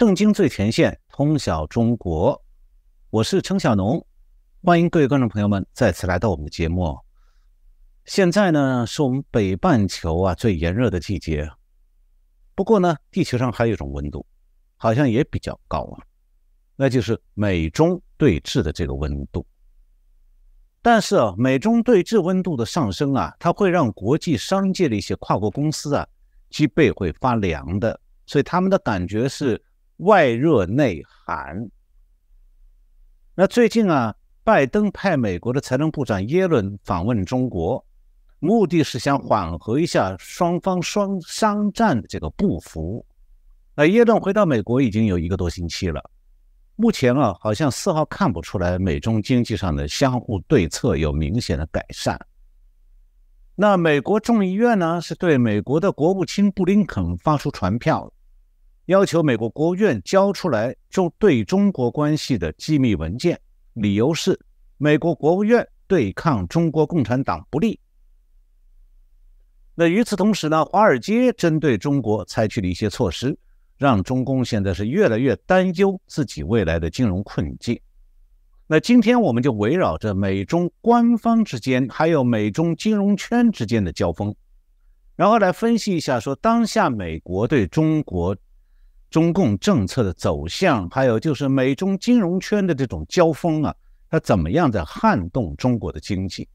[0.00, 2.42] 正经最前线，通晓中国。
[3.10, 4.02] 我是程小农，
[4.62, 6.98] 欢迎各位观众朋友们再次来到我们的节目。
[8.06, 11.50] 现在呢，是我们北半球啊最炎热的季节。
[12.54, 14.24] 不过呢，地球上还有一种温度，
[14.78, 16.00] 好像也比较高啊，
[16.76, 19.46] 那就是美中对峙的这个温度。
[20.80, 26.08] 但是啊，美中对峙温度的上升啊，它会让国际商界的一些跨国公司啊，
[26.48, 29.62] 脊背会发凉的，所以他们的感觉是
[30.00, 31.68] 外热内寒。
[33.34, 37.84] 那最近啊，拜登派美国的财政部长耶伦访问中国，
[38.38, 43.04] 目的是想缓和一下双方双商战的这个不服。
[43.74, 46.02] 那耶伦回到美国已经有一个多星期了。
[46.76, 52.18] 目前啊，好像丝毫看不出来美中经济上的相互对策有明显的改善。
[53.54, 58.10] 那美国众议院呢，是对美国的国务卿布林肯发出传票，
[58.86, 63.40] 要求美国国务院交出来中对中国关系的机密文件，
[63.74, 64.38] 理由是
[64.78, 67.78] 美国国务院对抗中国共产党不利。
[69.74, 73.38] 那与此同时呢，华尔街针对中国采取了一些措施。
[73.78, 77.80] 让中共现在是越来越担忧自己未来的金融困境。
[78.66, 84.36] 那今天我们就围绕着美中官方之间，还有美中金融圈之间的交锋，
[85.16, 88.36] 然后来分析一下，说当下美国对中国
[89.10, 93.74] 中共政策的走向，还有就是美中金融圈的这种交锋啊，
[94.08, 96.48] 它怎么样在撼动中国的经济？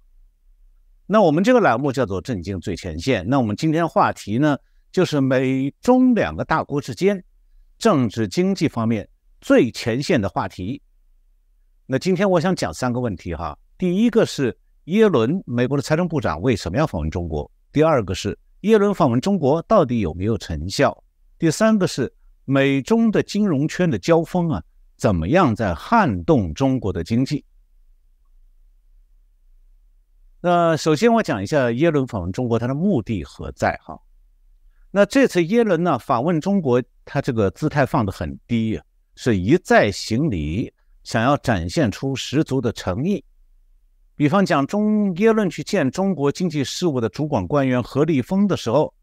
[1.05, 3.23] 那我们这个栏目叫做“震惊最前线”。
[3.29, 4.57] 那我们今天话题呢？
[4.91, 7.21] 就是美中两个大国之间
[7.77, 9.05] 政治经济方面
[9.41, 10.81] 最前线的话题。
[11.85, 13.59] 那今天我想讲三个问题哈。
[13.77, 17.51] 第一个是耶伦，美国的财政部长为什么要访问中国？
[17.73, 20.97] 第二个是耶伦访问中国到底有没有成效？
[21.37, 22.09] 第三个是
[22.45, 24.63] 美中的金融圈的交锋啊，
[24.95, 27.43] 怎么样在撼动中国的经济？
[30.41, 33.99] 那首先我讲一下耶伦访问中国，他的目的何在哈？
[34.91, 38.79] 那这次耶伦呢访问中国，他这个姿态放得很低，
[39.15, 40.71] 是一再行礼，
[41.03, 43.25] 想要展现出十足的诚意。
[44.15, 48.93] 比方讲，中耶伦去见中国经济事务的主管官员何立峰的时候，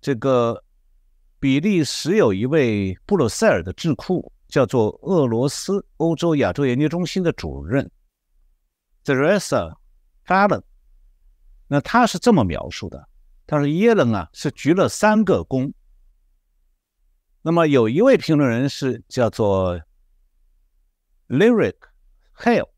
[0.00, 0.63] 这个
[1.44, 7.90] 比利时有一位布鲁塞尔的智库，叫做俄罗斯欧洲亚洲研究中心的主任
[9.04, 9.76] Teresa
[10.24, 10.62] Fallon，
[11.68, 13.06] 那他是这么描述的。
[13.46, 15.70] 他说：“耶伦啊，是鞠了三个躬。
[17.42, 19.78] 那么有一位评论人士叫做
[21.28, 21.76] Lyric
[22.38, 22.70] Hale，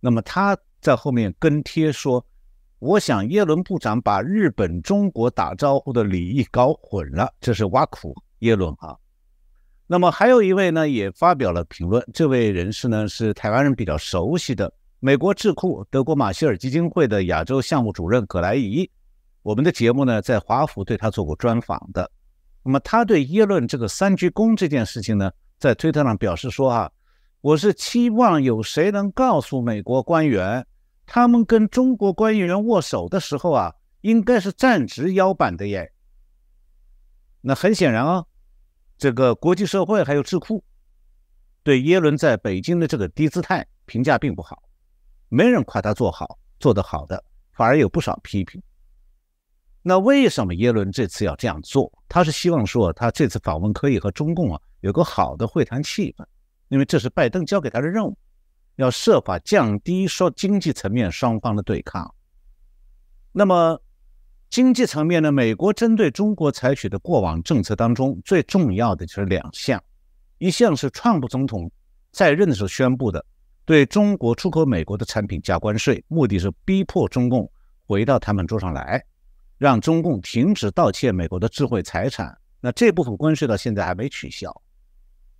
[0.00, 2.24] 那么他在后面跟贴说
[2.80, 8.98] ：‘我想耶伦部长把日本中国打招呼的礼仪搞混了。’这是挖苦耶伦哈。
[9.86, 12.02] 那么还有一位呢，也发表了评论。
[12.12, 18.90] 这位人士呢，是台湾人比较熟悉的美国智库德国马歇尔基金会的亚洲项目主任葛莱仪。”
[19.42, 22.10] 我们的节目呢，在华府对他做过专访的。
[22.62, 26.90] 那么他对耶伦这个三鞠躬这件事情呢，在推特上表示说：“啊，
[27.40, 30.66] 我是期望有谁能告诉美国官员，
[31.12, 35.92] 他们跟中国官员握手的时候啊，应该是站直腰板的耶。”
[37.42, 38.24] 那很显然啊，
[38.96, 40.62] 这个国际社会还有智库
[41.64, 44.62] 对耶伦在北京的这个低姿态评价并不好，
[45.28, 48.62] 没人夸他做好做得好的，反而有不少批评。
[49.82, 51.92] 那为什么耶伦这次要这样做？
[52.08, 56.24] 他是希望说，他这次访问可以和中共啊有个好的会谈气氛，
[56.68, 58.16] 因为这是拜登交给他的任务，
[58.80, 62.14] 要设法降低说经济层面双方的对抗。
[63.32, 63.80] 那么
[64.48, 65.30] 经济层面呢？
[65.30, 69.80] 美国针对中国采取的过往政策当中，最重要的就是两项，
[70.38, 71.70] 一项是川普总统
[72.10, 73.24] 在任的时候宣布的，
[73.64, 77.48] 对中国出口美国的产品加关税，目的是逼迫中共
[77.86, 79.04] 回到谈判桌上来。
[79.58, 84.50] 让中共停止盗窃美国的智慧财产，那这部分关税到现在还没取消。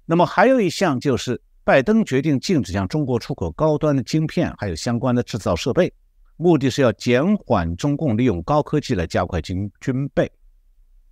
[0.04, 1.40] 那么还有一项就是，
[1.70, 5.92] 拜登决定禁止向中国出口高端的晶片，还有相关的制造设备，
[6.36, 10.28] 目的是要减缓中共利用高科技来加快军军备。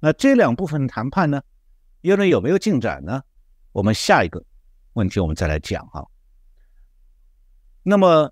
[0.00, 1.40] 那这两部分谈判呢，
[2.00, 3.22] 耶伦有没有进展呢？
[3.70, 4.43] 我们下一个
[4.94, 6.02] 问题我们再来讲啊。
[7.84, 8.28] 那么。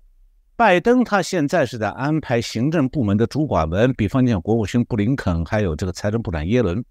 [0.57, 6.83] 拜登他现在是在安排行政部门的主管们，比方讲国务卿布林肯，还有这个财政部长耶伦，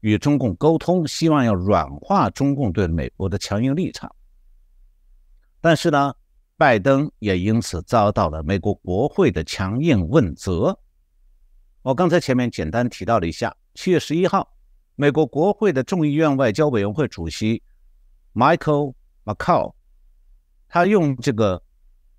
[0.00, 4.14] 与中共沟通，希望要软化中共对美国的强硬立场。
[5.60, 6.14] 但是呢，
[6.56, 10.78] 拜登也因此遭到了美国国会的强硬问责。
[11.82, 14.56] 我刚才前面简单提到了一下，七月十一号，
[14.94, 17.62] 美国国会的众议院外交委员会主席
[18.34, 18.94] Michael
[19.24, 19.74] McCall，
[20.68, 21.62] 他用这个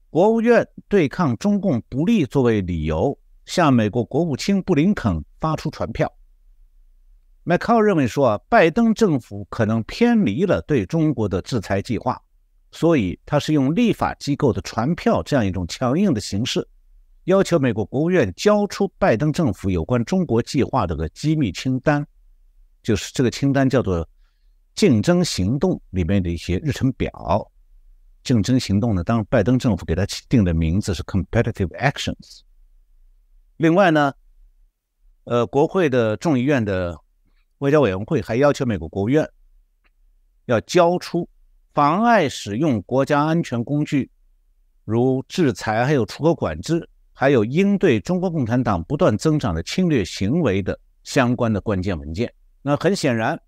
[0.10, 6.12] 国务院对抗中共不利作为理由，向美国国务卿布林肯发出传票。
[7.44, 12.22] McCall 认为说啊，拜登政府可能偏离了对中国的制裁计划，
[12.78, 16.68] 所以他是用立法机构的传票这样一种强硬的形式，
[17.24, 22.06] 要求美国国务院交出拜登政府有关中国计划的个机密清单，
[22.84, 24.08] 就是这个清单叫做
[24.76, 27.52] “竞争行动”里面的一些日程表。
[28.24, 32.42] 竞争行动呢，当拜登政府给他定的名字是 “competitive actions”。
[33.58, 34.14] 另外呢，
[35.24, 36.96] 呃，国会的众议院的。
[37.58, 39.28] 外交委员会还要求美国国务院
[40.46, 41.28] 要交出
[41.78, 44.10] 妨碍使用国家安全工具，
[44.84, 52.34] 如制裁、还有出口管制，还有应对中国共产党不断增长的侵略行为的相关的关键文件。
[52.64, 53.40] 那很显然，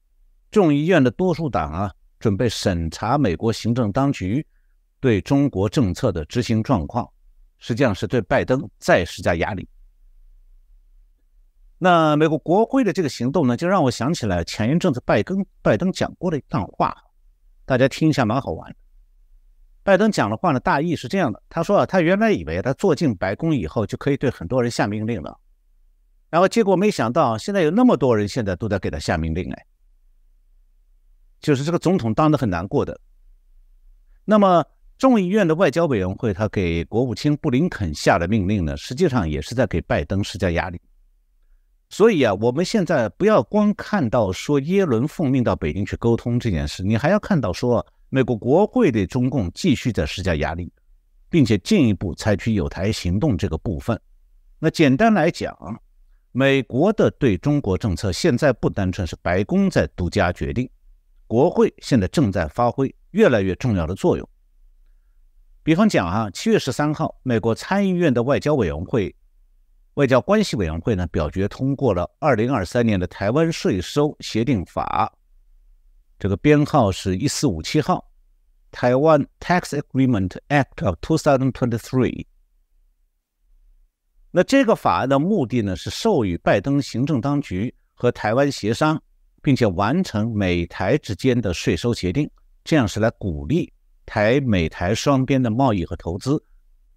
[0.52, 4.46] 众议院的多数党啊，准备审查美国行政当局
[5.00, 7.10] 对中国政策的执行状况，
[7.58, 9.68] 实际上是对拜登再施加压力。
[11.80, 16.96] 那美国国会的这个行动呢，就让我想起来前一阵子拜登拜登讲过的一段话，
[17.69, 18.75] 大家听一下，蛮好玩的。
[19.83, 25.39] 拜登讲的话呢，大意是这样的：他说啊，他原来以为他坐进白宫以后就可以对很多人下命令了，
[26.31, 29.66] 然后结果没想到现在有那么多人现在都在给他下命令，哎，
[31.39, 33.00] 就是这个总统当的很难过的。
[34.25, 34.66] 那么
[34.98, 40.81] 众议院的外交委员会他给国务卿布林肯下的命令呢，实际上也是在给拜登施加压力。
[41.89, 50.71] 所以啊，我们现在不要光看到说耶伦奉命到北京去沟通这件事，你还要看到说美国国会对中共继续在施加压力，
[51.30, 54.00] 并且进一步采取有台行动这个部分。
[54.59, 55.81] 那简单来讲，
[56.31, 60.69] 美国的对中国政策现在不单纯是白宫在独家决定，
[61.25, 64.30] 国会现在正在发挥越来越重要的作用。
[65.63, 69.15] 比方讲啊，七月十三号，美国参议院的外交委员会。
[69.95, 75.12] 外交关系委员会呢表决通过了二零二三年的台湾税收协定法，
[76.18, 78.09] 这个编号是一四五七号，
[78.71, 82.25] 台湾 Tax Agreement Act of two thousand twenty three。
[84.31, 89.01] 那这个法案的目的呢是授予拜登行政当局和台湾协商，
[89.42, 92.30] 并且完成美台之间的税收协定，
[92.63, 93.74] 这样是来鼓励
[94.06, 96.42] 台美台双边的贸易和投资，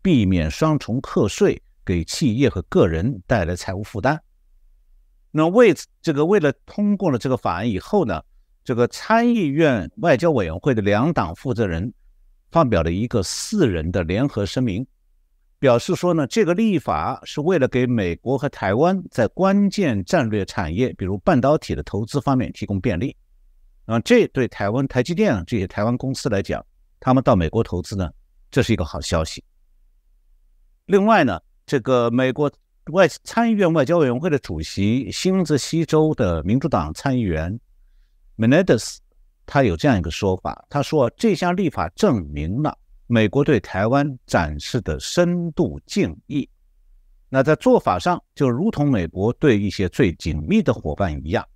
[0.03, 1.61] 避免双重课税。
[1.85, 4.23] 给企业和个人带来财务负担。
[5.35, 8.23] 那为这个，为了通过了这个法案以后呢，
[8.63, 11.91] 这个参议院外交委员会的两党负责人
[12.51, 14.87] 发表了一个四人的联合声明，
[15.59, 23.17] 表示说呢，这个立法是为了给美国和台湾在关键战略产业，比如半导体的投资方面提供便利。
[23.87, 26.63] 啊，这对台湾台积电这些台湾公司来讲，
[27.01, 28.11] 他们到美国投资呢，
[28.51, 29.43] 这是一个好消息。
[30.85, 31.41] 另外呢。
[31.65, 32.51] 这个美国
[32.93, 37.59] 外参议院外交委员会的主席新泽西州的民主党参议员
[38.37, 38.97] Menendez，
[39.47, 42.77] 他有这样一个说法，他说这项立法证明了
[43.07, 46.49] 美国对台湾展示的深度敬意。
[47.29, 51.47] 那在做法上就如同美国对一些最紧密的伙伴一样。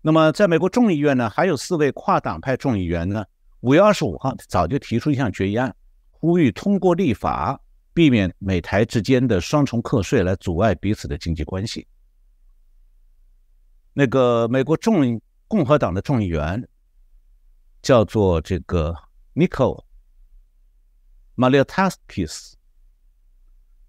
[0.00, 3.24] 那么在美国众议院呢，还有四位跨党派众议员呢，
[3.60, 5.74] 五月二十五号早就提出一项决议案，
[6.10, 7.60] 呼吁通过立法。
[7.96, 11.86] 避免美台之间的双重课税来阻碍彼此的经济关系。
[13.94, 16.62] 那个美国众共和党的众议员
[17.80, 18.94] 叫做这个
[19.34, 19.82] Nicole
[21.36, 22.52] Maliotakis，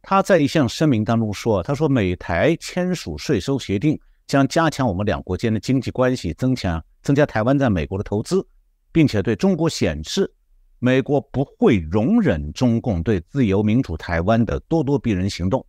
[0.02, 8.48] 他在一项声明当中说：“他说美台签署税收协定将加强我们两国间的经济关系，增强增加台湾在美国的投资，
[8.94, 10.34] 并且对中国显示。”
[10.80, 15.66] 美国不会容忍中共对自由民主台湾的咄咄逼人行动。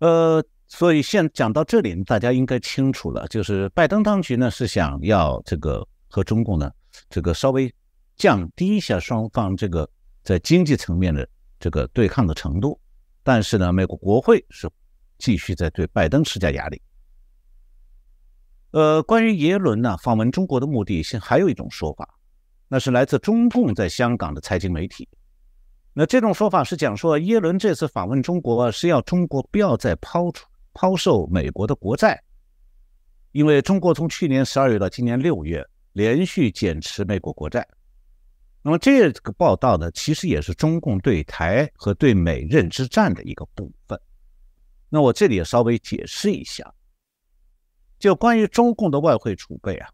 [0.00, 6.70] 呃，所以现讲到这里，大家应该清楚了，就是拜登当局呢是想要这个和中共呢
[7.08, 7.72] 这个稍微
[8.16, 9.88] 降低一下双方这个
[10.22, 11.26] 在经济层面的
[11.58, 12.78] 这个对抗的程度，
[13.22, 14.70] 但是呢，美国国会是
[15.18, 16.80] 继续在对拜登施加压力。
[18.72, 22.08] 呃，关于耶伦呢访问中国的目的，现还有一种说法。
[22.72, 25.08] 那是来自中共在香港的财经媒体。
[25.92, 32.22] 那这种说法是讲说，耶伦这次访问中国是要中国不要再抛出抛售美国的国债，
[33.32, 37.66] 因为中国从去年十二月到今年六月连续减持美国国债。
[38.62, 44.00] 那么这个报道呢，其实也是中共对台和对美认知战的一个部分。
[44.88, 46.72] 那我这里也稍微解释一下，
[47.98, 49.90] 就关于中共的外汇储备啊。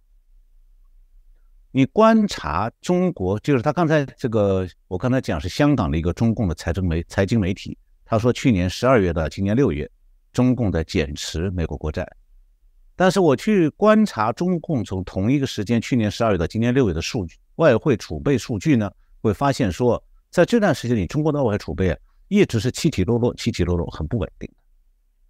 [1.76, 9.86] 你观察中国，就是他刚才这个，我刚才讲是香港的一个中共的财政媒财经媒体，他说去年十二月到今年六月，
[10.32, 12.10] 中共在减持美国国债。
[12.94, 18.90] 但是我去观察中共从同一个时间，去年十二月到今年六月的数据，外汇储备数据呢，
[19.20, 24.50] 会发现说，在这段时间里，中国的外汇储备啊，一直是起起落落，起起落落，很不稳定。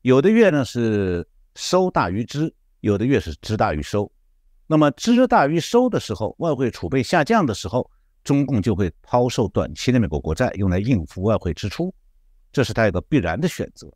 [0.03, 1.27] 有的月呢是
[1.57, 4.09] 收大于支，有的月是支大于收。
[4.67, 7.89] 那么支大于收的时候，外汇储备下降的时候，
[8.25, 11.95] 中共就会抛售短期的美国国债，用来应付外汇支出，
[12.51, 13.89] 这是它一个必然的选择。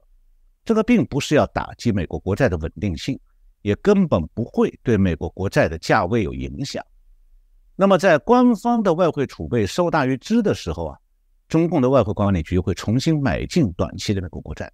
[0.65, 3.19] 这个并不是要打击美国国债的稳定性，
[3.63, 6.85] 也根本不会对美国国债的价位有影响。
[7.75, 10.99] 那么在官方的外汇储备收大于支的时候啊，
[11.49, 14.71] 中共的外汇管理局会重新买进短期的美国国债。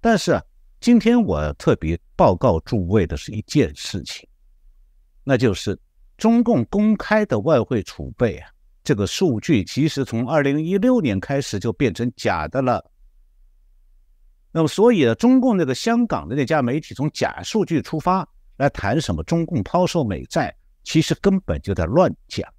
[0.00, 0.42] 但是啊，
[0.80, 4.27] 今天我特别报告诸位的是一件事情。
[5.28, 5.78] 那就是
[6.16, 8.48] 中共公开的外汇储备啊，
[8.82, 12.82] 这个数据其实从二零一六年开始就变成假的了。
[14.50, 22.50] 那么，所以呢，中共那个香港的那家媒体从假数据出发来谈什么中共抛售美债，其实根本就在乱讲。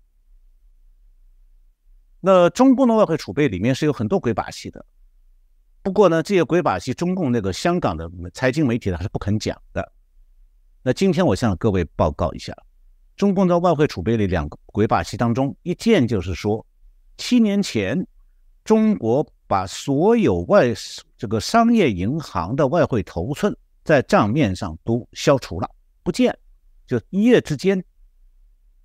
[2.19, 4.85] 那中共的外汇储备里面是有很多鬼把戏的，
[5.81, 9.91] 不过呢，这些鬼把戏，中共那个香港的财经媒体呢还是不肯讲的。
[10.81, 12.55] 那今天我向各位报告一下，
[13.17, 16.65] 中共的外汇储备里两个鬼把戏当中，一件就是说，
[17.17, 18.07] 七年前
[18.63, 20.73] 中国把所有外
[21.17, 25.69] 这个商业银行的外汇头寸在账面上都消除了，
[26.01, 26.33] 不见，
[26.87, 27.83] 就一夜之间，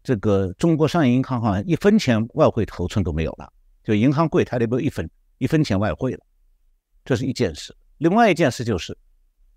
[0.02, 3.48] 这个中国商业银行好像一分钱外汇头寸都没有了，
[3.84, 5.08] 就银行柜台里没有一分
[5.38, 6.20] 一分钱外汇了，
[7.04, 7.72] 这是一件事。
[7.98, 8.98] 另外一件事就是。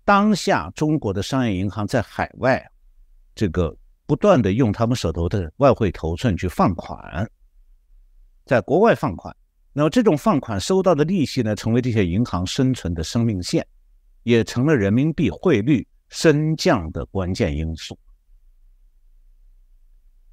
[0.08, 2.66] 当下中国的商业银行在海外，
[3.34, 7.30] 这个不断的用他们手头的外汇头寸去放款，
[8.46, 9.36] 在国外放款，
[9.70, 13.66] 那么这种放款收到的利息呢，成为这些银行生存的生命线，
[14.22, 17.98] 也成了人民币汇率升降的关键因素。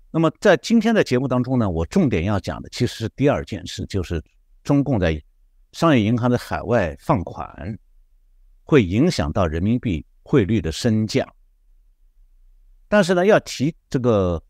[0.09, 4.23] 那么在今天的节目当中呢，我重点要讲的其实是第二件事，就是
[4.63, 5.21] 中共在
[5.73, 7.77] 商业银行的海外放款。
[8.65, 11.25] 会影响到人民币汇率的升降，
[12.87, 14.43] 但是呢，要提这个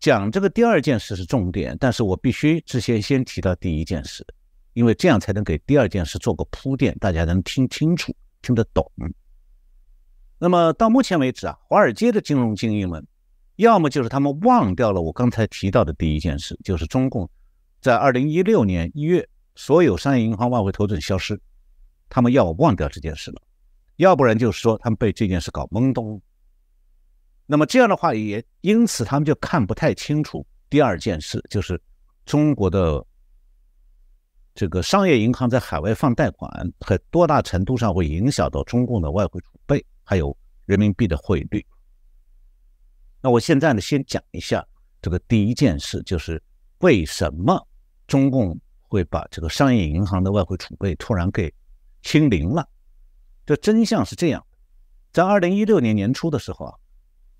[0.00, 4.26] 讲这个第二件事是重点，但是我必须之前先提到第一件事，
[4.72, 8.90] 因为这样才能给第二件事做个铺垫，大家能听清楚、听得懂。
[10.38, 13.06] 那么到目前为止啊，华尔街的金融精英们，
[13.56, 17.28] 要么就是他们忘掉了我刚才提到的第一件事，就是中共
[17.82, 21.38] 在二零一六年一月所有商业银行外汇头寸消失。
[22.14, 23.42] 他们要忘掉这件事了，
[23.96, 26.22] 要不然就是说他们被这件事搞懵懂。
[27.44, 31.80] 那么这样的话，也因此他们就看不太清楚第二件事，就是
[32.24, 33.04] 中国的
[34.54, 41.66] 这个商业银行在海外放贷款，和多大程度上会影响到中共的外汇储备，还有人民币的汇率。
[43.20, 44.64] 那我现在呢，先讲一下
[45.02, 46.40] 这个第一件事，就是
[46.78, 47.60] 为什么
[48.06, 51.52] 中共会把这个商业银行的外汇储备突然给。
[52.04, 52.68] 清零了，
[53.46, 54.46] 这真相是这样：
[55.10, 56.74] 在二零一六年年初的时候啊，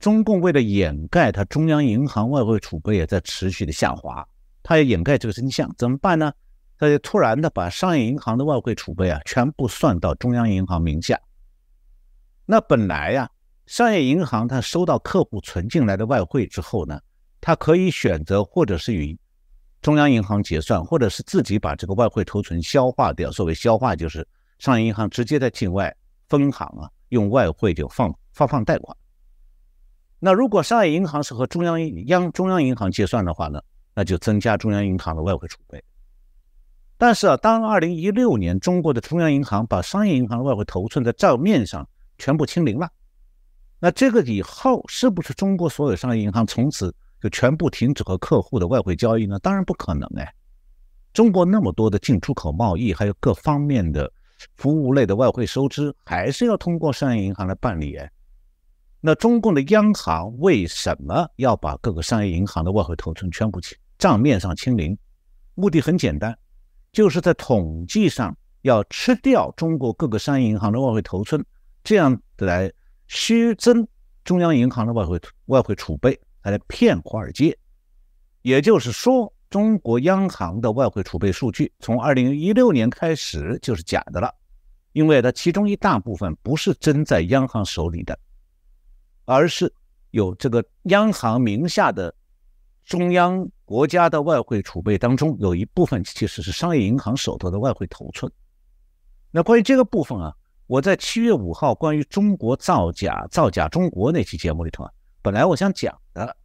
[0.00, 4.26] 中共为了掩盖它中央银行外汇储备也在持续的下滑，
[4.62, 6.32] 它要掩盖这个真相，怎么办呢？
[6.78, 11.20] 它就突然的把商业银行的外汇储备啊全部算到中央银行名下。
[12.46, 13.30] 那本来呀，
[13.66, 16.98] 商业银行它收到客户存进来的外汇之后呢，
[17.40, 19.16] 它可以选择或者是与
[19.82, 23.30] 中央银行结算，或者是自己把这个外汇头存消化掉。
[23.30, 24.26] 所谓消化，就是。
[24.64, 25.94] 商业银行直接在境外
[26.26, 28.96] 分行啊，用外汇就放发放贷款。
[30.18, 33.60] 那如果商业银行是和中央央中央银行结算的话呢，
[33.94, 35.84] 那就增加中央银行的外汇储备。
[36.96, 42.88] 但是啊，当二零一六年中国的中央银行把商业银行的外汇头寸在账面上全部清零了，
[43.78, 46.90] 那这个以后是不是中国所有商业银行从此
[47.20, 49.38] 就全部停止和客户的外汇交易呢？
[49.40, 50.34] 当然不可能哎，
[51.12, 54.10] 中国那么多的进出口贸易，还有各方面的。
[54.56, 57.98] 服务类的外汇收支还是要通过商业银行来办理，
[59.00, 64.96] 那中共的央行为什么要把各个商业银行的外汇头寸全部清账面上清零？
[65.54, 66.36] 目的很简单，
[66.92, 71.44] 就是在统计上要吃掉中国各个商业银行的外汇头寸，
[71.82, 72.72] 这样来
[73.06, 73.86] 虚增
[74.24, 77.58] 中央银行的外汇外汇储备，来骗华尔街。
[78.42, 79.33] 也就是说。
[79.54, 84.34] 中国央行的外汇储备数据从二零一六年开始就是假的了，
[84.90, 88.18] 因为它其中一大部分不是真在央行手里的，
[89.26, 89.72] 而是
[90.10, 92.12] 有这个央行名下的
[92.84, 98.28] 中央国家的外汇储备当中有一部分其实是商业银行手头的外汇头寸。
[99.30, 100.34] 那关于这个部分啊，
[100.66, 104.90] 我在七月五号关于中国造假、造假中国那期节目里头啊，
[105.22, 106.36] 本来我想讲的，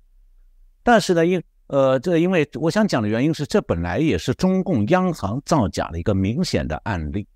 [0.84, 7.28] 但是呢，因呃，这因为我想讲的原因是，这本来也是中共央行造假的一个明显的案例。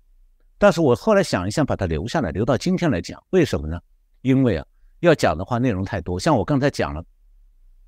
[0.58, 3.80] 但是我后来想一想，把它留下来，留到今天来讲，为什么呢？
[4.22, 4.66] 因为啊，
[4.98, 7.04] 要讲的话内容太多，像我刚才讲了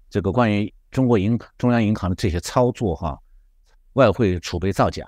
[0.08, 3.18] 这个关于中国银中央银行的这些操作哈，
[3.94, 5.04] 外汇储备造假，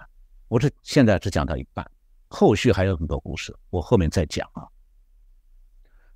[0.49, 1.88] 我这现在只讲到一半，
[2.26, 4.66] 后续还有很多故事，我后面再讲啊。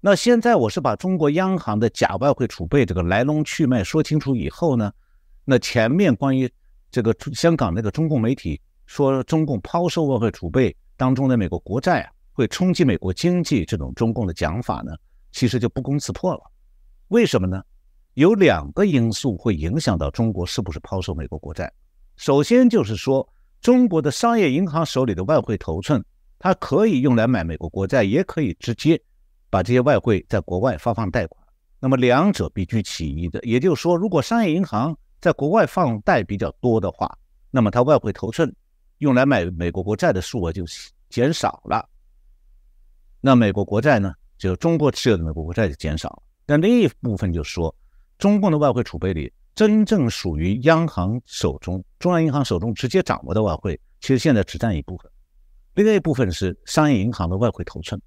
[0.00, 4.92] 那现在我是把中国央行的假外汇储备这个来龙去脉说清楚以后呢，
[5.44, 6.50] 那前面关于
[6.90, 10.74] 这个香港那个中共媒体说中共抛售外汇储备。
[10.94, 14.92] 当中的美国国债啊，会冲击美国经济，这种中共的讲法呢，
[15.32, 16.40] 其实就不攻自破了。
[17.08, 17.60] 为什么呢？
[18.14, 21.72] 有两个因素会影响到中国是不是抛售美国国债。
[22.16, 23.28] 首先就是说，
[23.60, 26.04] 中国的商业银行手里的外汇头寸，
[26.38, 29.00] 它可以用来买美国国债，也可以直接
[29.50, 31.44] 把这些外汇在国外发放贷款。
[31.80, 37.16] 那么两者必居其一的，也就是说，如果商业银行在国外放贷比较多的话，
[37.50, 38.54] 那么它外汇头寸。
[38.98, 40.64] 用来买美国国债的数额就
[41.08, 41.88] 减少了，
[43.20, 44.14] 那美国国债呢？
[44.38, 46.22] 就中国持有的美国国债就减少了。
[46.46, 47.74] 但另一部分就说，
[48.16, 55.10] 中共的外汇储备里真正属于央行手中、中央银行手中直接掌握的外汇，其实现在只占一部分，
[55.74, 58.00] 另外一部分是商业银行的外汇头寸。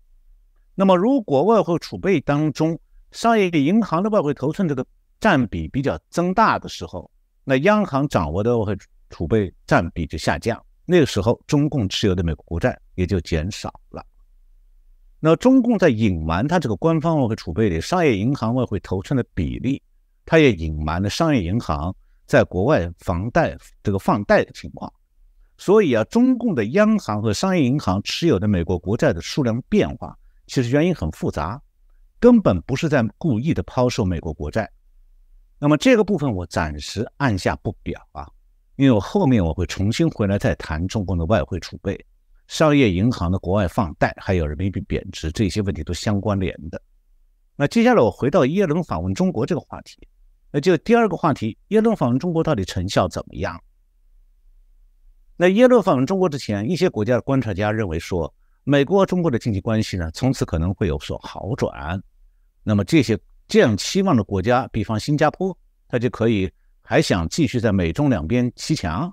[0.75, 2.79] 那么，如果外汇储备当中
[3.11, 4.85] 商业银行的外汇头寸这个
[5.25, 7.09] 占比比较增大的时候，
[7.43, 8.77] 那央行掌握的外汇
[9.09, 10.63] 储备占比就下降。
[10.85, 14.05] 那个时候，中共持有的美国国债也就减少了。
[15.19, 19.81] 那中共在隐瞒它这个官方外汇储备里商业银行外汇头寸的比例，
[20.27, 21.91] 它也隐瞒了商业银行
[22.27, 24.93] 在国外房贷这个放贷的情况。
[25.57, 31.59] 所以啊，中共的央行和商业银行持有的美国国债的数量变化，其实原因很复杂，
[32.19, 34.69] 根本不是在故意的抛售美国国债。
[35.59, 38.27] 那么这个部分我暂时按下不表啊。
[38.75, 41.97] 因为我后面我会重新回来再谈中共的外汇储备、
[42.47, 46.81] 商业银行的国外放贷，还有人民币贬值这些问题都相关联的。
[47.55, 50.05] 那接下来我回到耶伦访问中国这个话题，
[50.51, 53.57] 那就第二个话题，耶伦访问中国到底成效怎么样？
[55.37, 58.33] 那耶伦访问中国之前，一些国家的观察家认为说，
[58.65, 62.03] 美国和中国的经济关系呢，从此可能会有所好转。
[62.61, 66.51] 那么这些这样期望的国家，比方新加坡，它就可以。
[66.87, 69.11] 还想继续在美中两边骑墙？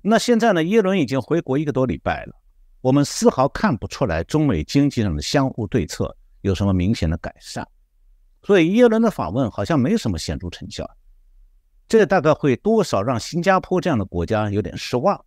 [0.00, 0.62] 那现在呢？
[0.62, 2.32] 耶伦已经回国一个多礼拜了，
[2.80, 7.66] 我们丝毫看不出来中美经济上的相互对策有什么明显的改善，
[8.44, 10.88] 所以耶伦的访问好像没什么显著成效。
[11.88, 15.24] 这大概会多少让新加坡这样的国家有点失望。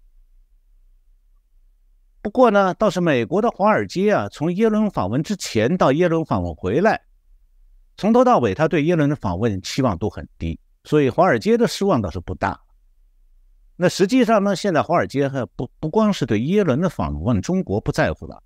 [2.22, 7.02] 不过呢，倒是美国的华尔街啊，从耶伦访问之前到耶伦访问回来，
[7.98, 10.60] 从头到尾他对耶伦的访问期望都很低。
[10.86, 12.60] 所以华尔街的失望倒是不大。
[13.76, 18.44] 那实际上呢，现在华尔街还不不光是对耶伦的访问中国不在乎了，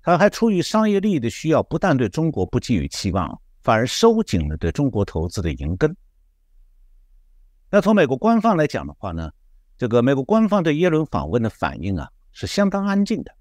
[0.00, 5.94] 他还出于商业利益的需要，不但对中国不寄予期望，反而收紧了对中国投资的银根。
[7.70, 9.30] 那从美国官方来讲的话呢，
[9.76, 13.32] 这个美国官方对耶伦访问的反应啊是相当安静的。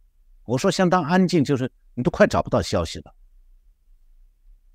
[0.43, 3.13] 我说相当安静，就是你都快找不到消息了。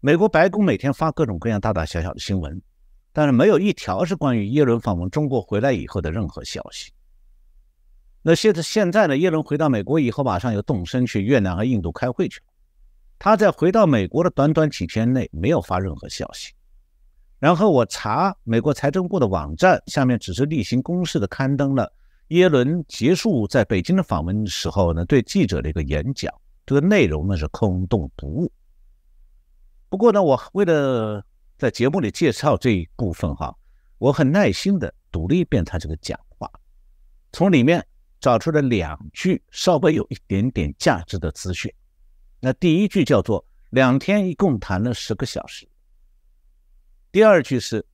[0.07, 2.61] 美国白宫每天发各种各样大大小小的新闻。
[3.11, 6.93] 但是没有一条是关于耶伦访问中国回来以后的任何消息。
[8.21, 9.17] 那现在现在呢？
[9.17, 12.47] 耶伦回到美国以后，马上又动身去越南和印度开会去了。
[13.19, 16.53] 他在回到美国的短短几天内没有发任何消息。
[17.38, 21.90] 然后我查美国财政部的网站，下面只是例行公事的刊登了
[22.29, 26.31] 耶伦结束在北京的访问时候呢对记者的一个演讲，
[26.67, 28.53] 这个内容呢是空洞不物。
[29.94, 31.24] 不过呢，我为了
[31.57, 33.57] 在节目里介绍这一部分哈，
[33.98, 36.50] 我很耐心的读了一遍他这个讲话，
[37.30, 37.87] 从里面
[38.18, 41.72] 找出了两句稍微有一点点价值的资讯。
[42.40, 45.64] 那第一句叫做两天一共谈了十个小时，
[47.12, 47.87] 第二句是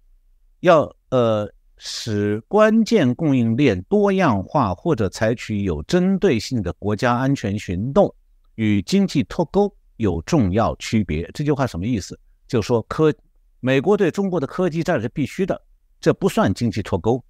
[0.60, 8.14] 要呃使关键供应链多样化或者采取有针对性的国家安全行动
[8.54, 11.30] 与经济脱钩有重要区别。
[11.32, 12.18] 这句话什么意思？
[12.48, 13.14] 就是说科。
[13.62, 15.62] 美国对中国的科技战是必须的，
[16.00, 17.22] 这不算经济脱钩。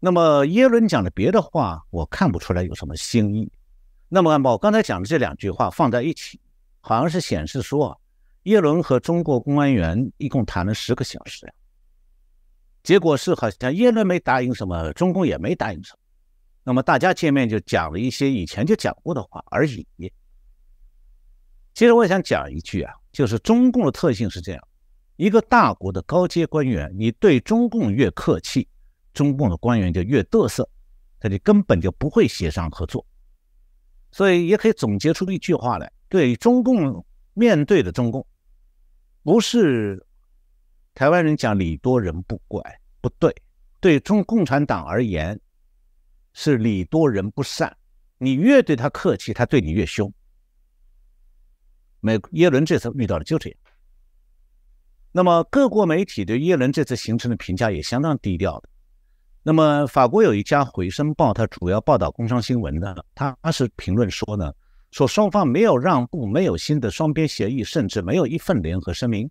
[0.00, 3.48] 那么耶伦讲的别的话，我看不出来有什么新意。
[4.08, 6.40] 那么把我刚才讲的这两句话放在一起，
[6.80, 8.00] 好像是显示说，
[8.42, 11.52] 耶伦和中国公安员一共谈了十个小时呀，
[12.82, 16.00] 结果是好像耶伦没答应什么，中共也没答应什么，
[16.68, 19.86] 那么大家见面就讲了一些以前就讲过的话而已。
[21.72, 24.68] 其实我也想讲一句啊，就是中共的特性是这样：
[25.16, 28.68] 一个大国的高阶官员，你对中共越客气，
[29.14, 30.68] 中共的官员就越嘚瑟，
[31.18, 33.02] 他就根本就不会协商合作。
[34.12, 37.02] 所以也可以总结出一句话来：对中共
[37.32, 38.26] 面对的中共。
[39.22, 40.06] 不是
[40.94, 42.60] 台湾人讲礼多人不怪，
[43.00, 43.34] 不对。
[43.80, 45.40] 对中共产党而言，
[46.40, 47.76] 是礼多人不善。
[48.16, 50.12] 你越对他客气，他对你越凶。
[51.98, 53.58] 美耶伦这次遇到的就这样。
[55.10, 58.68] 那么各国媒体对耶伦这次行程的评价也相当低调的。
[59.42, 64.52] 那么法国有一家《回声报》，它主要报道工商新闻的，它是评论说呢。
[64.92, 69.28] 说双方没有让步，没有新的双边协议，甚至没有一份联合声明。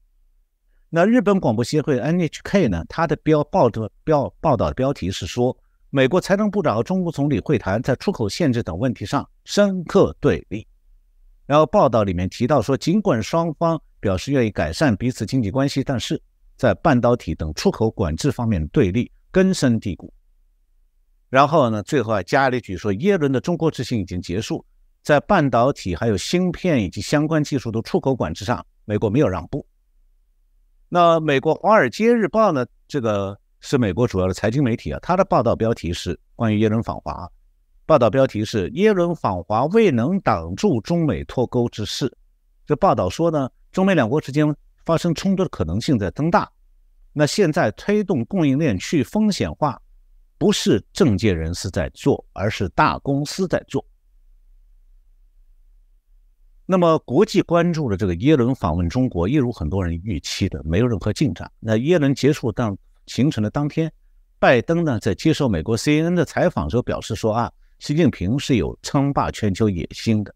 [0.89, 2.83] 那日本广播协会 NHK 呢？
[2.89, 5.57] 它的标报的标报道的标题是说，
[5.89, 10.67] 美国财政部长和中国总理会谈，在出口限制等问题上深刻对立。
[11.45, 16.21] 然后报道里面提到说，尽管双方表示愿意改善彼此经济关系，但是
[16.57, 20.13] 在半导体等出口管制方面的对立根深蒂固。
[21.29, 24.65] 然后呢，最后还加了一句说，耶伦的中国之行已经结束。
[25.01, 29.65] 在半导体、还有芯片以及相关技术的出口管制上，美国没有让步。
[30.89, 32.65] 那美国《华尔街日报》呢？
[32.89, 37.29] 这个是美国主要的财经媒体啊，它的报道标题是关于耶伦访华，
[37.85, 42.15] 报道标题是耶伦访华未能挡住中美脱钩之势。
[42.65, 46.49] 这报道说呢，中美两国之间发生冲突的可能性在增大。
[47.13, 49.81] 那现在推动供应链去风险化，
[50.37, 53.83] 不是政界人士在做，而是大公司在做。
[56.67, 61.49] 那么，国际关注的这个耶伦访问中国，一如很多人预期的，没有任何进展。
[61.59, 63.91] 那耶伦结束当行程的当天，
[64.39, 70.33] 拜登呢在接受美国 CNN 的采访时候表示说：“啊，习近平是有称霸全球野心的。”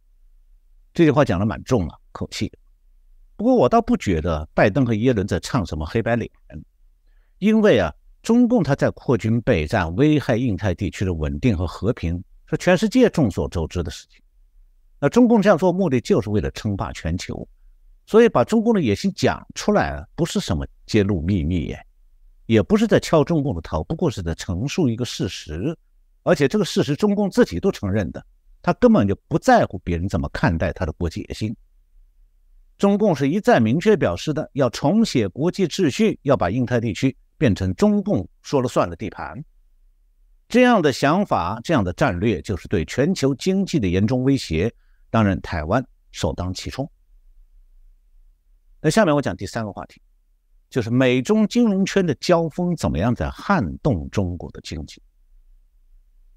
[0.94, 2.52] 这句话讲的蛮重了口气。
[3.38, 6.30] 不过，我倒不觉得拜登和耶伦在唱什么黑白脸，
[7.40, 14.22] 因为啊，中共他在扩军备战，危害印太地区的稳定和和平，是全世界众所周知的事情。
[15.00, 17.48] 那中共这样做目的就是为了称霸全球，
[18.06, 21.86] 所以把中共的野心讲出来，不是什么揭露秘密耶，
[22.52, 25.74] 也不是在敲中共的头，不过是在陈述一个事实，
[26.24, 28.22] 而且这个事实中共自己都承认的，
[28.62, 31.56] 他根本就不在乎别人怎么看待他的国际野心。
[32.78, 39.42] 中共是一再明确表示的，要重写国际秩序，要把印太地区变成中共说了算的地盘。
[40.50, 44.70] 这样的想法，这样的战略，就是对全球经济的严重威胁。
[45.10, 46.92] 当然，台湾首当其冲。
[48.82, 50.02] 那下面我讲第三个话题，
[50.72, 55.00] 就是美中金融圈的交锋怎么样在撼动中国的经济。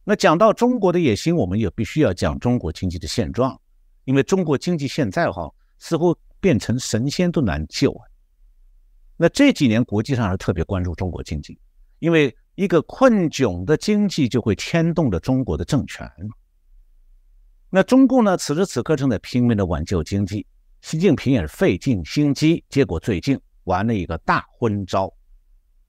[0.03, 3.59] 那讲到中国的野心，我们也必须要讲中国经济的现状，
[4.05, 8.05] 因为中国经济现在哈似乎变成神仙都难救啊。
[9.17, 11.57] 那这几年国际上是特别关注中国经济，
[12.01, 16.11] 因为一个困窘的经济就会牵动着中国的政权。
[17.71, 18.37] 那中共呢？
[18.37, 20.45] 此时此刻正在拼命的挽救经济，
[20.81, 25.13] 习近平也是费尽心机，结果最近玩了一个大昏招。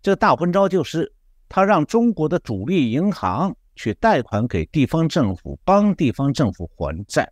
[0.01, 1.11] 这个大昏招就是
[1.47, 7.31] 他让中国的主力银行去贷款给地方政府，帮地方政府还债。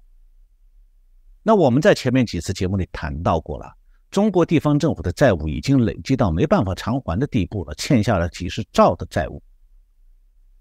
[1.43, 3.71] 那我们在前面几次节目里谈到过了，
[4.09, 9.43] 中国地方政府的债务已经累积到没办法偿还的地步了，欠下了几十兆的债务。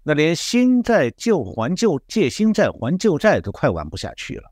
[0.03, 4.51] 那连新债旧还旧，借新债还旧债都快玩不下去了。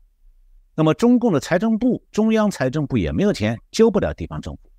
[0.74, 4.71] 那么中共的财政部、中央财政部也没有钱，救不了地方政府。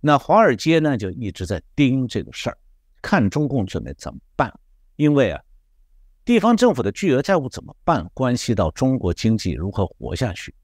[0.00, 2.58] 那华尔街呢，就一直在盯这个事儿，
[3.02, 4.52] 看中共准备怎么办。
[4.96, 5.42] 因为啊，
[6.24, 10.54] 地方政府的巨额债务怎么办，关系到中国经济如何活下去。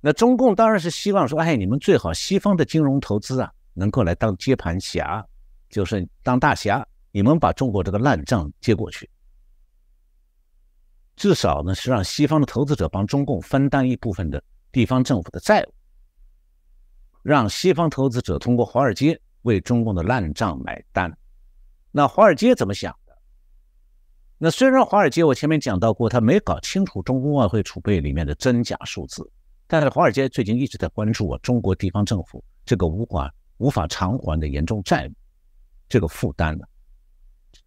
[0.00, 5.26] 那中共当然是希望说，哎，你们最好西方的金融投资啊，能够来当接盘侠，
[5.68, 6.86] 就是当大侠。
[7.10, 9.08] 你们把中国这个烂账接过去，
[11.16, 15.72] 至少呢是让西方的投资者帮中共分担一部分的地方政府的债务，
[17.28, 21.14] 让西方投资者通过华尔街为中共的烂账买单。
[21.90, 23.14] 那华尔街怎么想的？
[24.38, 29.30] 那虽然华尔街我前面讲到过，他没搞清楚中共外汇储备里面的真假数字，
[29.66, 35.12] 但是华尔街最近一直在关注啊中国地方政府这个无法无法偿还的严重债务
[35.86, 36.64] 这个负担呢。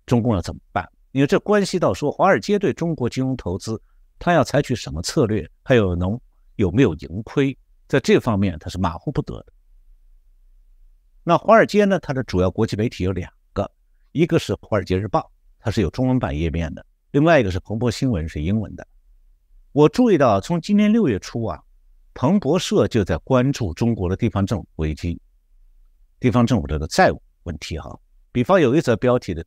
[0.07, 0.89] 中共要怎么办？
[1.11, 3.79] 因为这关系到说华尔街对中国金融投资，
[4.17, 6.19] 他要采取什么策略，还有能
[6.55, 7.55] 有没有盈亏，
[7.91, 9.47] 在这方面它是马虎不得的。
[11.25, 11.99] 那华尔街呢？
[11.99, 13.69] 它的主要国际媒体有两个，
[14.13, 15.19] 一个是《华尔街日报》，
[15.59, 18.87] 它是有中文版页面的；另外一个是彭博新闻，是英文的。
[19.73, 21.61] 我注意到，从今年六月初啊，
[22.13, 25.19] 彭博社就在关注中国的地方政府危机、
[26.17, 27.77] 地方政府这个债务问题。
[27.77, 27.99] 哈，
[28.31, 29.45] 比方有一则标题的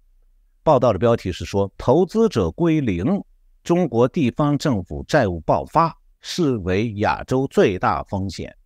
[0.62, 3.24] 报道的标题是说：“投资者归零，
[3.62, 8.56] 中国地方政府债务爆发，视为亚洲最大风险。”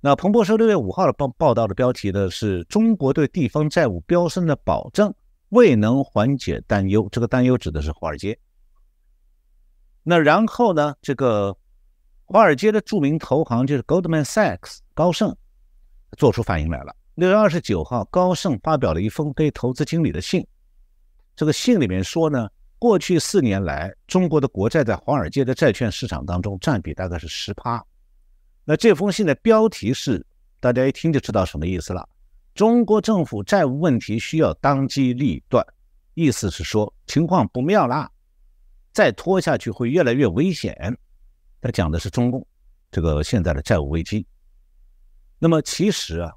[0.00, 5.12] 那彭博社六月五号的报报道的标题呢，是中国对地方债务飙升的保证
[5.48, 7.08] 未能缓解担忧。
[7.10, 8.38] 这个担忧指的是华尔街。
[10.02, 11.56] 那然后呢，这个
[12.26, 15.34] 华尔街的著名投行就是 Goldman Sachs 高盛
[16.16, 16.94] 做出反应来了。
[17.14, 20.46] 六月二十九号，高盛发表了一封给投资经理的信。
[21.34, 22.48] 这个信里面说呢，
[22.78, 27.84] 过去四年来，中国的国债在华尔街的债券市场当中占比大概是十趴。
[28.64, 30.24] 那这封信的标题是，
[30.60, 32.08] 大家一听就知道什么意思了。
[32.54, 35.64] 中国政府债务问题需要当机立断，
[36.14, 38.10] 意思是说情况不妙啦，
[38.92, 40.96] 再拖下去会越来越危险。
[41.60, 42.46] 他讲的是中共
[42.90, 44.24] 这个现在的债务危机。
[45.38, 46.32] 那么其实啊，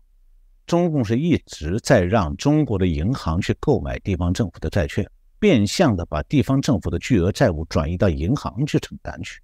[0.65, 5.07] 中共是一直在让中国的银行去购买地方政府的债券，
[5.41, 9.41] 变相的把地方政府的巨额债务转移到银行去承担去。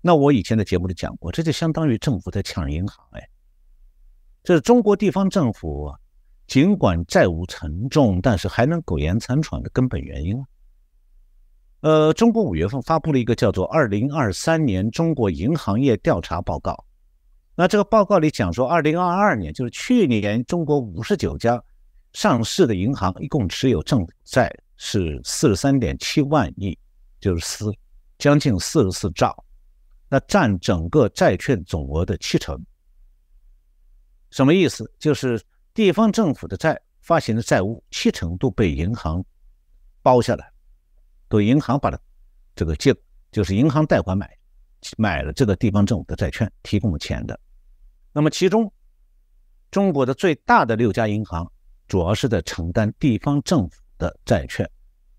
[0.00, 3.28] 那我以前的节目里讲过，这就相当于政府在抢银行，哎，
[4.42, 5.94] 这是中国地方政府
[6.48, 10.44] 尽管债务沉重，但是还能苟延残喘的根本原因。
[11.82, 16.72] 呃，中国五月份发布了一个叫做《二零二三年中国银行业调查报告》，
[17.54, 21.62] 那这个报告里讲说，二零二二年就是去年，中国五十九家
[22.14, 26.76] 上市的银行一共持有政府债是四十三点七万亿，
[27.20, 27.70] 就是四
[28.16, 29.44] 将近四十四兆。
[30.08, 32.58] 那占整个债券总额的七成，
[34.30, 34.90] 什么意思？
[34.98, 35.40] 就是
[35.74, 39.22] 地方政府的债发行的债务七成都被银行
[40.00, 40.50] 包下来，
[41.28, 42.00] 都银行把它
[42.56, 42.96] 这个借，
[43.30, 44.34] 就是银行贷款买
[44.96, 47.38] 买了这个地方政府的债券，提供了钱的。
[48.14, 48.72] 那么其中，
[49.70, 51.52] 中国的最大的六家银行
[51.86, 54.68] 主要是在承担地方政府的债券，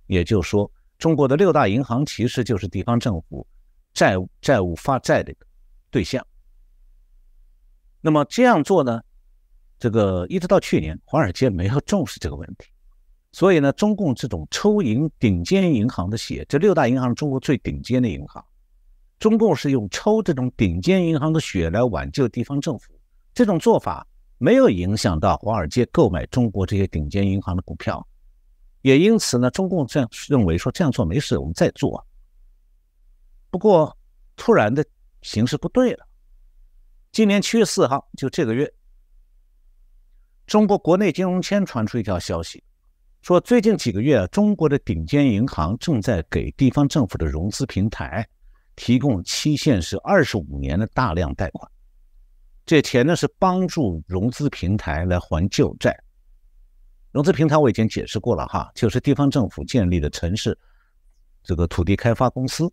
[0.07, 3.47] 也就是说，中国的六大银行其实就是地方政府。
[3.93, 5.35] 债务债务发债的
[5.89, 6.25] 对象，
[7.99, 9.01] 那么这样做呢？
[9.77, 12.69] 这个一直到去年，华尔街没有重视这个问题，
[13.33, 18.41] 所以呢，中共这种抽银顶尖银行的血，这六大银行中国最顶尖的银行，
[19.19, 22.93] 中共是用抽这种顶尖银行的血来挽救地方政府，
[23.33, 28.07] 这种做法没有影响到华尔街购买中国这些顶尖银行的股票，
[28.81, 32.05] 也因此呢，中共这样认为说这样做没事，我们再做。
[33.49, 33.95] 不过，
[34.35, 34.83] 突然的
[35.21, 36.07] 形势不对了。
[37.11, 38.71] 今年七月四号，就这个月，
[40.47, 42.63] 中国国内金融圈传出一条消息，
[43.21, 48.27] 说最近几个月，中国的顶尖银行正在给地方政府的融资平台
[48.75, 51.69] 提供期限是二十五年的大量贷款。
[52.65, 55.93] 这钱呢是帮助融资平台来还旧债。
[57.11, 60.57] 融资平台我已经解释过了哈，就是地方政府建立的城市
[61.43, 62.71] 这个土地开发公司。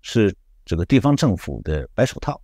[0.00, 0.32] 是
[0.64, 2.40] 这个地方政府的白手套，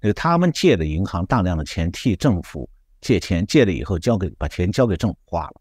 [0.00, 5.60] 呃，他们借的银行大量的钱替政府借钱，借了以后交给把钱交给政府花了，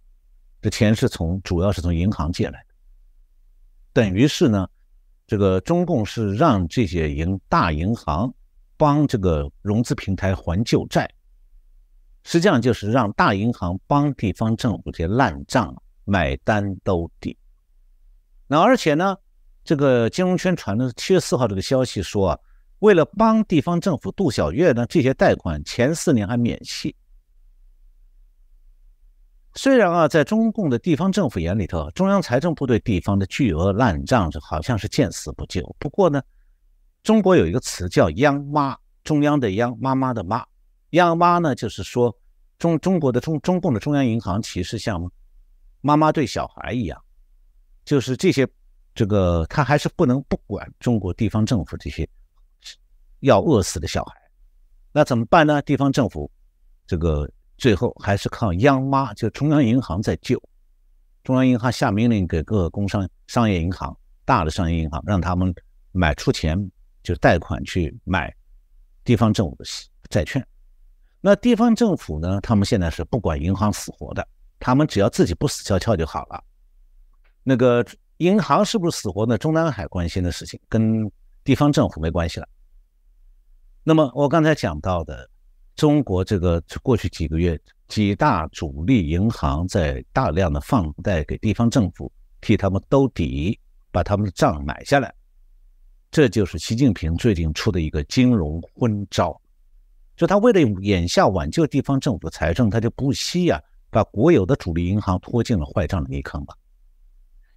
[0.61, 2.75] 这钱是从主要是从银行借来的，
[3.93, 4.69] 等于是呢，
[5.25, 8.31] 这个中共是让这些银大银行
[8.77, 11.09] 帮这个融资平台还旧债，
[12.25, 17.37] 实际上就是让大银行帮地方政府这些烂账买单兜底，
[18.47, 19.15] 那而且呢。
[19.67, 22.39] 这个金融圈传的七月四号这个消息说啊，
[22.81, 26.95] 为了帮地方政府度小月呢，这些贷款前四年还免息。
[29.55, 35.75] 虽然啊，在中共的地方政府眼里头，中央财政部对地方的巨额烂账是好像是见死不救。
[35.79, 36.21] 不过呢，
[37.01, 40.45] 中国有一个词叫“央妈”，中央的央，妈妈的妈，
[40.95, 42.13] 央妈呢，就是说
[42.57, 45.09] 中中国的中中共的中央银行其实像
[45.79, 47.01] 妈妈对小孩一样，
[47.85, 48.45] 就是这些。
[48.97, 52.07] 这个他还是不能不管中国地方政府这些
[53.19, 54.15] 要饿死的小孩，
[54.93, 55.61] 那怎么办呢？
[55.63, 56.31] 地方政府
[56.87, 60.41] 这个最后还是靠央妈，就中央银行在救。
[61.25, 65.53] 中央银行下命令给各个工商商业银行、大的商业银行，让他们
[65.91, 66.57] 买出钱，
[67.03, 68.33] 就贷款去买
[69.03, 69.65] 地方政府的
[70.09, 70.41] 债券。
[71.27, 72.39] 那地方政府呢？
[72.39, 74.27] 他们现在是不管银行死活的，
[74.59, 76.43] 他们只要自己不死翘翘就好了。
[77.41, 77.83] 那个。
[78.19, 79.37] 银行是不是死活呢？
[79.37, 81.11] 中南海关心的事情跟
[81.43, 82.47] 地方政府没关系了。
[83.83, 85.29] 那么我刚才讲到的，
[85.75, 87.59] 中国这个过去几个月
[87.89, 92.09] 几大主力银行在大量的放贷给地方政府，
[92.39, 93.59] 替他们兜底，
[93.91, 95.13] 把他们的账买下来，
[96.09, 99.37] 这就是习近平最近出的一个金融昏招。
[100.15, 106.55] 就他为了眼下挽救地方政府的财政，他就不惜啊，把国有的主力银行拖进了坏账的泥坑吧。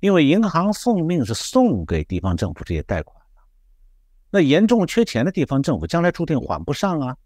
[0.00, 3.42] 因为银行送命是送给地方政府这些贷款的，
[4.30, 7.16] 那严重缺钱的地方政府将来注定还不上啊。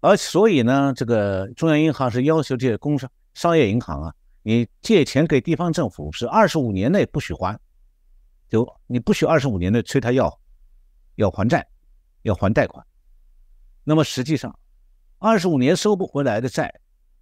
[0.00, 7.58] 而所以呢，这个中央银行是要求这些工商商业银行啊，你借钱给地方政府是二十五年内不许还，
[8.48, 10.40] 就你不许二十五年内催他要
[11.16, 11.66] 要还债，
[12.22, 12.84] 要还贷款。
[13.88, 14.54] 那么实际上，
[15.16, 16.70] 二十五年收不回来的债，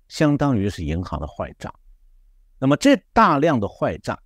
[0.09, 1.73] 相当于是银行的坏账。
[2.59, 4.19] 那么这大量的坏账，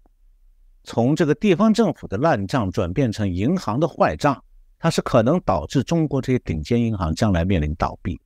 [0.83, 4.43] 从这个地方政府的烂账转变成银行的坏账，
[4.79, 8.19] 它是可能导致中国这些顶尖银行将来面临倒闭。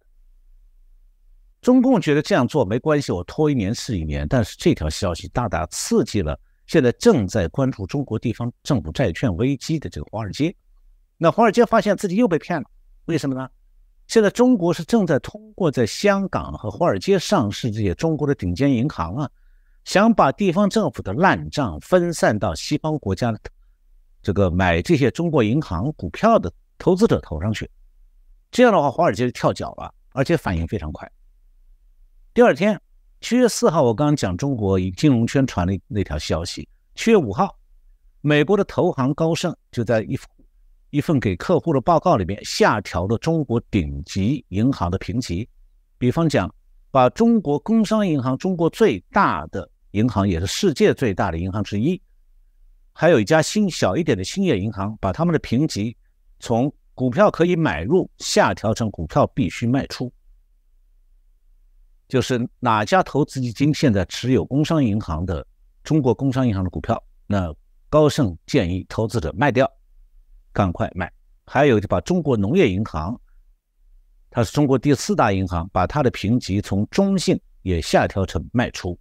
[1.60, 4.28] 中共觉得这样做没关系，我拖一年是一年。
[4.28, 10.54] 但是这条消息大大刺激了现在正在关注中国地方政府债券危机的这个华尔街。
[11.16, 12.70] 那华尔街发现自己又被骗了，
[13.06, 13.50] 为什么呢？
[14.06, 19.30] 现在中国是正在通过在香港和华尔街上市这些中国的顶尖银行啊，
[19.84, 23.40] 想把地方政府的烂账分散到西方国家的
[24.22, 27.68] 这个买这些中国银行股票的投资者头上去。
[28.50, 31.10] 这样的话，华尔街就跳脚了，而且反应非常快。
[32.34, 32.80] 第二天，
[33.20, 36.68] 七月四号，我刚刚讲中国金融圈传的那条消息。
[36.94, 37.58] 七月五号，
[38.20, 40.16] 美国的投行高盛就在一。
[40.94, 45.48] 一份给客户的报告里面下调了中国顶级银行的评级，
[45.98, 46.48] 比方讲，
[46.92, 52.00] 把中国工商银行，中国最大的银行，也是世界最大的银行之一，
[52.92, 55.96] 还有一家新小一点的兴业银行，把他们的评级
[56.38, 60.12] 从股票可以买入下调成股票必须卖出。
[62.06, 65.44] 就是哪家投资基金现在持有工商银行的
[65.82, 67.52] 中国工商银行的股票，那
[67.90, 69.68] 高盛建议投资者卖掉。
[70.54, 71.12] 赶快卖！
[71.44, 73.20] 还有就把中国农业银行，
[74.30, 78.98] 它是中国第四大银行，把它的评级从中性也下调成卖出。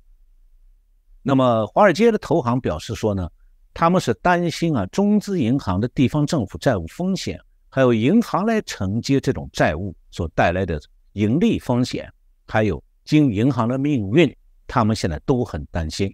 [1.21, 3.29] 那么华尔街的投行表示说呢，
[3.73, 7.39] 他们是担心啊，中资银行的地方政府债务风险，
[7.69, 10.81] 还有银行来承接这种债务所带来的
[11.13, 12.11] 盈利风险，
[12.47, 14.35] 还有经银行的命运，
[14.67, 16.13] 他们现在都很担心。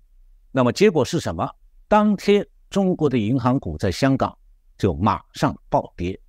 [0.52, 1.50] 那么结果是什么？
[1.88, 4.38] 当天中国的银行股在香港。
[4.80, 6.20] 就马上暴跌。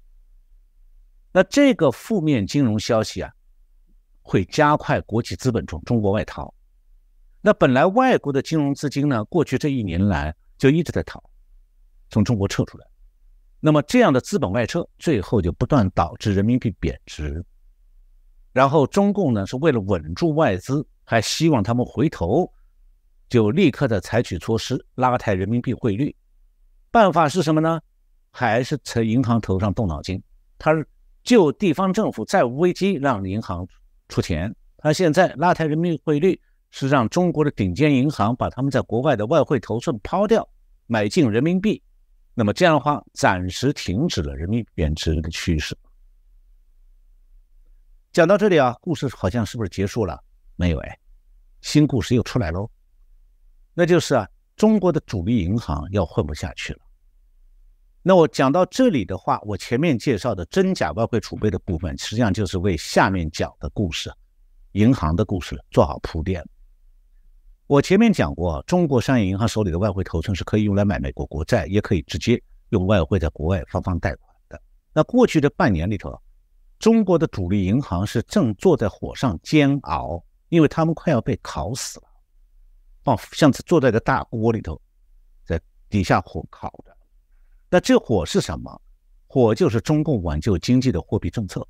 [1.33, 3.33] 那这个负面金融消息啊，
[4.21, 6.53] 会加快国际资本从中国外逃。
[7.41, 11.23] 那本来外国的金融资金呢，过去这一年来就一直在逃，
[12.11, 12.87] 从中国撤出来。
[13.61, 17.43] 那么这样的资本外撤，最后就不断导致人民币贬值。
[18.53, 22.53] 然后中共呢，是为了稳住外资，还希望他们回头，
[23.29, 26.15] 就立刻的采取措施拉抬人民币汇率。
[26.91, 27.81] 办法是什么呢？
[28.31, 30.23] 还是从银行头上动脑筋，
[30.59, 30.73] 他
[31.23, 33.67] 救地方政府债务危机，让银行
[34.09, 34.55] 出钱。
[34.79, 36.41] 他现在拉抬人民币汇率，
[36.71, 40.49] 是让中国的顶尖银行把他们在国外的外汇头寸抛掉，
[40.87, 41.83] 买进人民币。
[42.33, 45.77] 那么这样的话，暂时停止了人民币贬值的趋势。
[48.13, 50.19] 讲到这里啊，故事好像是不是结束了？
[50.57, 50.99] 没有哎，
[51.61, 52.71] 新故事又出来喽。
[53.75, 56.81] 那就是啊，中国的主力银行要混不下去了。
[58.11, 64.13] 那我讲到这里的话，我前面介绍的真假外汇储备的部分，实际上就是为下面讲的故事，
[64.73, 66.45] 银行的故事做好铺垫。
[67.69, 74.61] 我前面讲过，中国商业银行手里的外汇头寸是可以用来买美国国债，也可以直接用外汇在国外发放贷款的。
[74.93, 76.21] 那过去的半年里头，
[76.81, 82.09] 中国的主力银行是正坐在火上煎熬，因为他们快要被烤死了，
[83.05, 84.83] 放像是坐在个大锅里头，
[85.45, 86.97] 在底下火烤着。
[87.71, 88.83] 那这火是什么？
[89.29, 91.65] 火就是中共挽救经济的货币政策，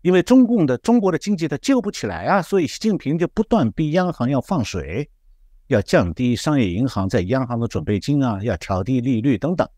[0.00, 5.10] 因为中共的中国的经济它救不起来啊，所以习近平就不断逼央行要放水，
[5.66, 9.68] 要降低商业银行在央行的准备金啊，要调低利率等等。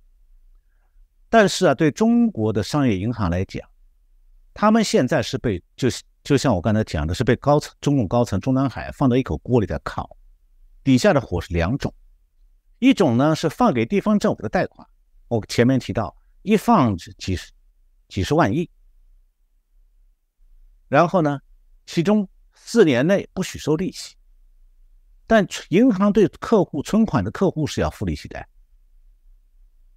[1.30, 3.66] 但是啊，对中国的商业银行来讲，
[4.52, 10.16] 他们现在是被就是就像我刚才讲的，是被高层中共高层中南海放到一口锅里在烤，
[10.84, 11.94] 底下的火是两种，
[12.78, 14.86] 一种呢是放给地方政府的贷款。
[15.28, 17.52] 我前面提到，一放几十
[18.08, 18.70] 几十万亿，
[20.88, 21.40] 然后呢，
[21.84, 24.14] 其中四年内不许收利息，
[25.26, 28.46] 但银行对客户存款的客户是要付利息的。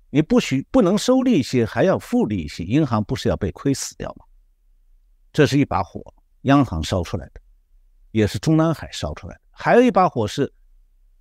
[0.09, 4.25] 你不许不能收利息，还要付利息，银行不是要被亏死掉吗？
[5.31, 6.01] 这是一把火，
[6.41, 7.41] 央行烧出来的，
[8.09, 9.41] 也是中南海烧出来的。
[9.51, 10.51] 还有一把火是，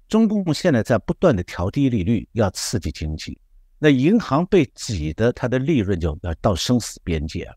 [0.08, 3.38] 中共现在在不断的调低利率，要刺激经济，
[3.78, 7.54] 那银行被挤的，它的利润就要到生死边界了。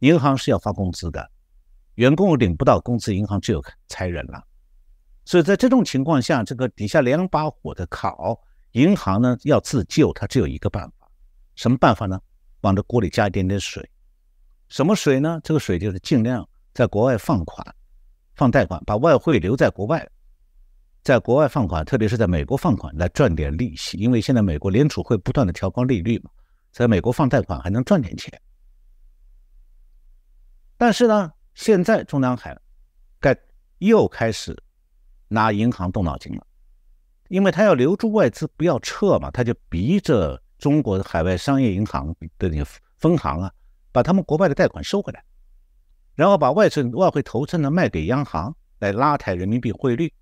[0.00, 1.30] 银行是要发工资的，
[1.94, 4.42] 员工领不到工资，银行只有裁人了。
[5.24, 8.40] 所以在这种情况下，这个底下两把火的烤。
[8.72, 11.10] 银行呢要自救，它只有一个办法，
[11.54, 12.20] 什么办法呢？
[12.60, 13.88] 往这锅里加一点点水，
[14.68, 15.40] 什么水呢？
[15.42, 17.66] 这个水就是尽量在国外放款、
[18.34, 20.06] 放贷款，把外汇留在国外，
[21.08, 26.30] 在国外放款，特别是在美国放款来赚点利息，因为现在美国联储会不断的调高利率嘛，
[26.70, 28.38] 在美国放贷款还能赚点钱。
[30.76, 32.54] 但是呢，现在中南海
[33.18, 33.34] 该
[33.78, 34.54] 又开始
[35.28, 36.46] 拿银行动脑筋了。
[37.28, 42.66] 因为他要留住外资不要撤嘛，他就逼着中国的海外商业银行的那个
[42.98, 43.50] 分行啊，
[43.92, 45.24] 把他们国外的贷款收回来，
[46.14, 50.12] 然后把外证外汇投资呢卖给央行来拉抬人民币汇率。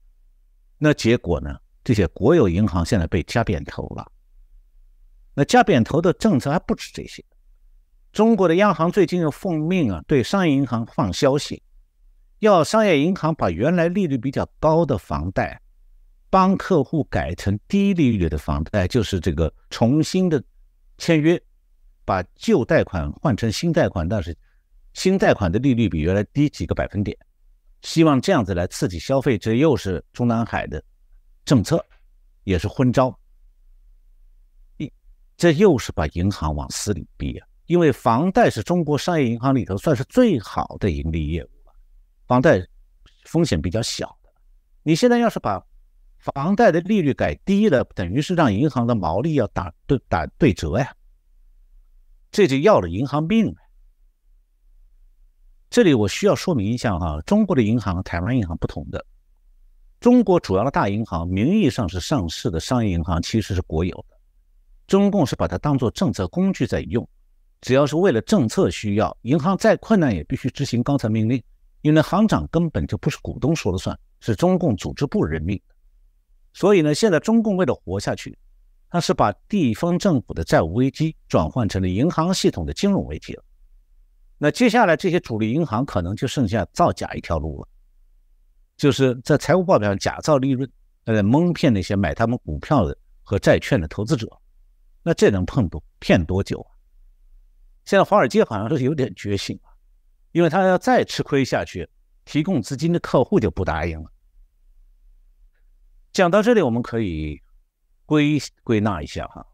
[0.79, 4.11] 那结果呢，这些国有银行现在被加扁头了。
[5.35, 7.25] 那加扁头的政策还不止这些，
[8.13, 11.63] 中国的央行最近又奉命啊，对商业银行放消息，
[12.39, 15.61] 要商业银行把原来利率比较高的房贷。
[16.29, 20.43] 帮客户改成低利率的房贷，就是这个重新的
[20.99, 21.41] 签约，
[22.05, 24.37] 把旧贷款换成新贷款，但是
[24.93, 27.17] 新贷款的利率比原来低几个百分点，
[27.83, 30.83] 希望这样子来刺激消费，这又是中南海的
[31.45, 31.85] 政策，
[32.45, 33.17] 也是昏招。
[34.79, 34.93] 一，
[35.37, 37.47] 这又是把银行往死里逼啊！
[37.67, 41.73] 因为房贷是中国商业银行里头算是最好的盈利业务了，
[42.27, 42.65] 房贷
[43.25, 44.31] 风险比较小的，
[44.83, 45.61] 你现在要是把
[46.19, 50.95] 房贷的利率改低了，等于是让银行的毛利要打对打对折呀，
[52.31, 53.55] 这就要了银行命了。
[55.77, 59.05] 这里我需要说明一下哈，中国的银行和台湾银行不同的，
[60.01, 64.17] 中国主要的大银行名义上是上市的商业银行，其实是国有的，
[64.87, 67.07] 中共是把它当做政策工具在用，
[67.61, 71.43] 只要是为了政策需要，银行再困难也必须执行高层命令，
[71.83, 75.75] 因为行长根本就不是股东说了算，是中共组织部任命的。
[76.55, 78.35] 所以呢，现在中共为了活下去，
[78.89, 83.45] 他是把地方政府的债务危机转换成了银行系统的金融危机了。
[84.39, 87.69] 那接下来这些主力银行可能就剩下造假一条路了，
[88.77, 90.71] 就是在财务报表上假造利润，
[91.05, 94.29] 呃，蒙骗那些买他们股票的和债券的投资者。
[95.03, 96.71] 那这能碰多骗多久啊？
[97.85, 99.71] 现在华尔街好像是有点觉醒了，
[100.33, 101.89] 因为他要再吃亏下去，
[102.25, 104.11] 提供资金的客户就不答应了。
[106.13, 107.41] 讲到这里，我们可以
[108.05, 109.47] 归归纳一下哈，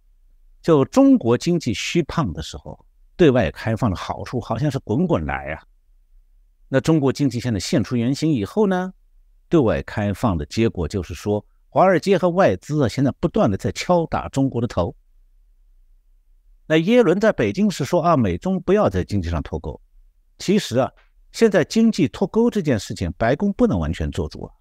[0.63, 2.85] 就中国经济虚胖的时候，
[3.17, 5.63] 对外开放的好处好像是滚滚来呀。
[6.69, 8.93] 那中国经济现在现出原形以后呢，
[9.49, 14.95] 对外开放的结果就是说，华尔街和外资啊，现在不断的在敲打中国的头。
[16.67, 19.81] 那耶伦在北京时说啊，美中不要在经济上脱钩。
[20.39, 20.91] 其实啊，
[21.33, 24.55] 现在经济脱钩这件事情，白宫不能完全做主啊。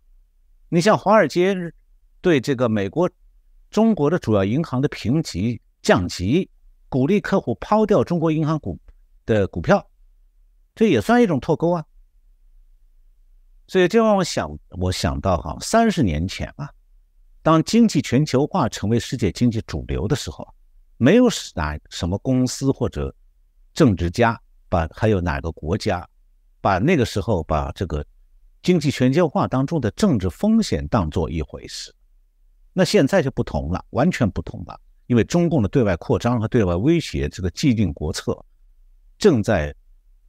[0.69, 1.55] 你像华尔街。
[2.23, 3.09] 对这个美国、
[3.71, 6.47] 中国的主要银行的评级降级，
[6.91, 8.77] 鼓励客户抛掉中国银行股
[9.25, 9.89] 的股票，
[10.75, 11.85] 这也算一种脱钩啊。
[13.65, 16.69] 所以这让我想，我想到哈，三十年前啊，
[17.41, 20.45] 当经济全球化成为世界经济主流的时候，
[20.97, 23.15] 没有哪什么公司或者
[23.73, 24.37] 政治家
[24.67, 26.05] 把还有哪个国家
[26.59, 28.05] 把那个时候把这个
[28.61, 31.95] 经济全球化当中的政治风险当做一回事。
[32.73, 34.77] 那现在就不同了，完全不同了，
[35.07, 38.37] 因为中共的对外扩张和对外威胁这个既定国策，
[39.17, 39.75] 正在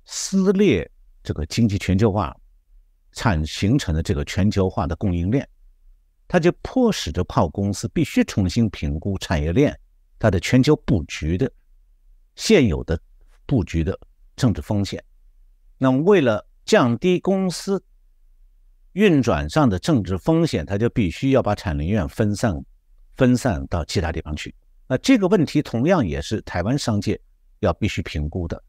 [0.05, 0.91] 撕裂
[1.23, 2.37] 这个经济全球化
[3.13, 5.49] 产形成的这个全球化的供应链，
[6.27, 9.79] 它就迫使着炮公司必须重新评估产业链
[10.19, 11.51] 它的全球布局的
[12.35, 13.01] 现有的
[13.47, 13.99] 布局的
[14.37, 15.03] 政治风险。
[15.79, 17.83] 那么为了降低公司。
[18.95, 22.63] 运转上的政治风险，他就必须要把产能链分散、
[23.17, 24.55] 分散到其他地方去。
[24.93, 27.19] 那这个问题同样也是台湾商界
[27.61, 28.63] 要必须评估的。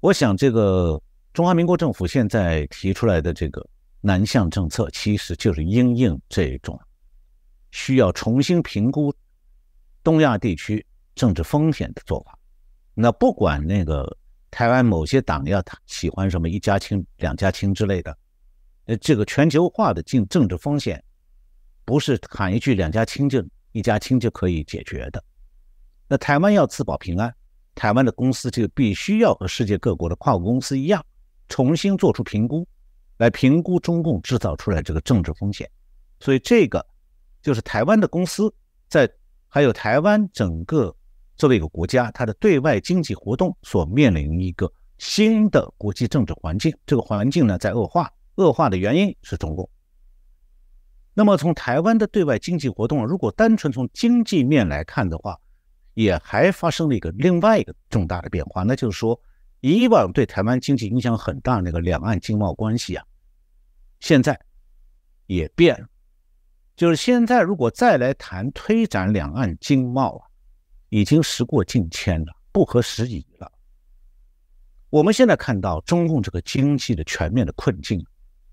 [0.00, 1.00] 我想，这个
[1.32, 3.64] 中华民国政府现在提出来的这个
[4.00, 6.76] 南向政策，其实就是应应这种
[7.70, 9.14] 需要重新评估
[10.02, 10.84] 东亚地区
[11.14, 12.36] 政治风险的做法。
[12.92, 14.04] 那不管那个
[14.50, 18.18] 台湾某些党要喜欢什么一家亲、两家亲之类的。
[18.86, 21.00] 呃，这个全球化的政政治风险，
[21.84, 23.40] 不是喊一句两家亲就
[23.76, 25.22] 一家亲就可以解决的。
[26.08, 27.34] 那台湾要自保平安，
[27.74, 31.04] 台湾的公司就必须要和世界各国的跨国公司一样，
[31.46, 32.66] 重新做出评估，
[33.18, 35.70] 来评估中共制造出来这个政治风险。
[36.20, 36.84] 所以这个
[37.42, 38.50] 就是台湾的公司
[38.88, 39.06] 在
[39.46, 40.96] 还有台湾整个
[41.36, 46.74] 作为一个国家，它的对外经济活动所面临一个新的国际政治环境。
[46.86, 49.68] 这个环境呢在恶化，恶化的原因是中共。
[51.18, 55.40] 那么从台湾的对外经济活动，如果单纯从经济面来看的话，
[55.94, 59.18] 也还发生了一个另外一个重大的变化，那就是说，
[59.62, 63.04] 以往对台湾经济影响很大那个两岸经贸关系啊，
[63.98, 64.38] 现在
[65.24, 65.88] 也变了。
[66.76, 70.28] 就是现在如果再来谈推展两岸经贸啊，
[70.90, 73.50] 已经时过境迁了，不合时宜了。
[74.90, 78.04] 我们现在看到中共这个经济的全面的困境，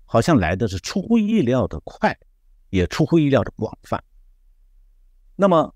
[0.06, 2.16] 好像来的是出乎意料的快。
[2.74, 4.02] 也出乎意料的广泛。
[5.36, 5.72] 那么，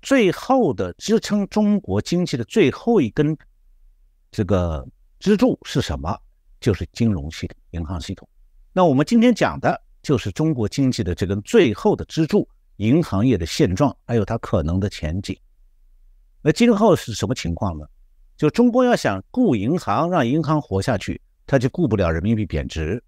[0.00, 3.36] 最后的支撑中国经济的最后一根
[4.30, 4.86] 这个
[5.18, 6.16] 支柱是什么？
[6.60, 8.28] 就是金融系统、银行系统。
[8.72, 15.36] 那我们今天讲的就是中国经济的这根最后的支柱——银行业的现状，还有它可能的前景。
[16.42, 17.84] 那今后是什么情况呢？
[18.36, 23.02] 就中国要想顾银行，让银行活下去，它就顾不了人民币贬值。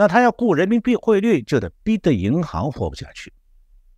[0.00, 3.32] 那他要顾人民币汇率，就得逼得银行活不下去。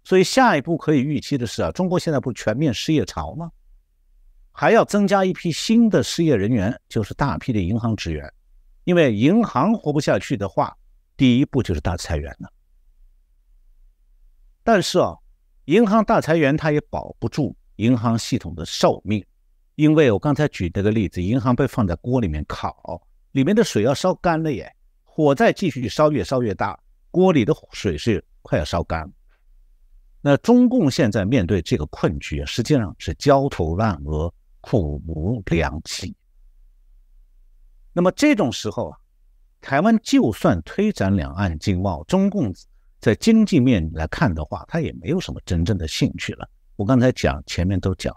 [0.02, 3.52] 所以下一步可以预期的是啊，中国现在不是全面失业潮吗？
[4.50, 8.32] 还要增加一批新的失业人员，就是大批的银行职员。
[8.84, 10.74] 因为银行活不下去的话，
[11.18, 12.50] 第一步就是大裁员了。
[14.64, 15.14] 但是啊，
[15.66, 19.22] 银行大裁员，它也保不住银行系统的寿命。
[19.74, 24.74] 因为我刚才举这个例子，银行被放在锅里面烤，里面的水要烧干了耶。
[25.22, 26.78] 火再继续烧，越烧越大，
[27.10, 29.10] 锅里的水是快要烧干。
[30.22, 36.14] 那中共现在面对这个困局，实际上是焦头烂额、苦无良计。
[37.92, 38.98] 那么这种时候啊，
[39.60, 42.54] 台湾就算推展两岸经贸，中共
[43.00, 46.48] 在经济面来看的话，他也没有什么真正的兴趣了。
[46.76, 48.14] 我刚才讲前面都讲，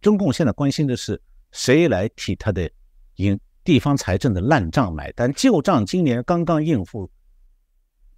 [0.00, 1.20] 中共现在关心的是
[1.50, 2.70] 谁来替他的
[3.16, 3.38] 营。
[3.64, 7.08] 地方财政的烂账买单，旧账今年刚刚应付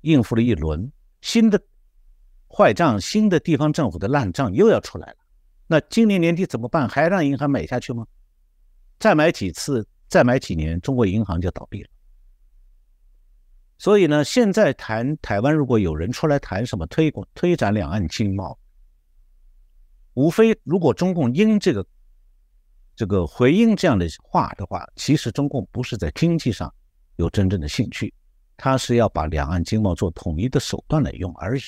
[0.01, 0.91] 应付了一轮，
[1.21, 1.61] 新的
[2.49, 5.17] 坏账，新的地方政府的烂账又要出来了。
[5.67, 6.89] 那今年年底怎么办？
[6.89, 8.07] 还让银行买下去吗？
[8.99, 11.91] 再买几次，再买几年，中国银行就倒闭了。
[13.77, 18.59] 所以呢，现在谈台湾，如果有人出来谈什么推广推展两岸经贸，
[20.15, 21.87] 无非如果中共因这个。
[22.97, 26.73] 这个回应这样的话的话，其实中共不是在经济上
[27.17, 28.15] 有真正的兴趣，
[28.57, 31.63] 他是要把两岸经贸做统一的手段来用而已。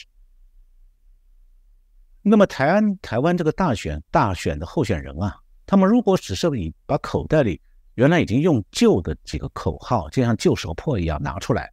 [2.23, 7.61] 那么台湾台湾这个大选大选的候选人啊，他们如果只是以把口袋里
[7.95, 11.73] 原来已经用旧的几个口号，就像旧手破一样拿出来，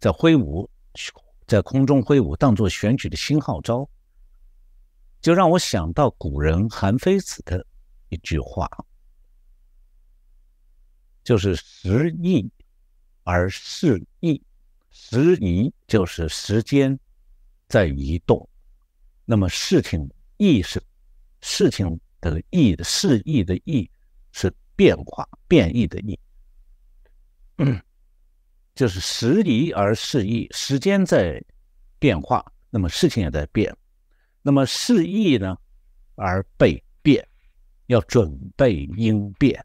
[0.00, 0.68] 在挥舞，
[1.46, 3.88] 在空中挥舞，当做选举的新号召，
[5.20, 7.64] 就让我想到古人韩非子的。
[8.12, 8.68] 一句话，
[11.24, 12.46] 就是时易
[13.22, 14.42] 而事易，
[14.90, 16.98] 时移就是时间
[17.68, 18.46] 在移动，
[19.24, 20.06] 那么事情
[20.36, 20.78] 易是
[21.40, 23.90] 事情的易的事易的易
[24.30, 26.20] 是变化变异的易，
[28.74, 31.42] 就是时移而事易，时间在
[31.98, 33.74] 变化，那么事情也在变，
[34.42, 35.56] 那么事易呢
[36.14, 36.84] 而被。
[37.86, 39.64] 要准备应变。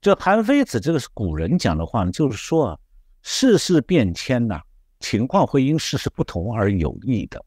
[0.00, 2.78] 这韩非子这个是古人讲的话呢，就是说啊，
[3.22, 4.60] 世事变迁呐，
[5.00, 7.42] 情况会因世事不同而有异的，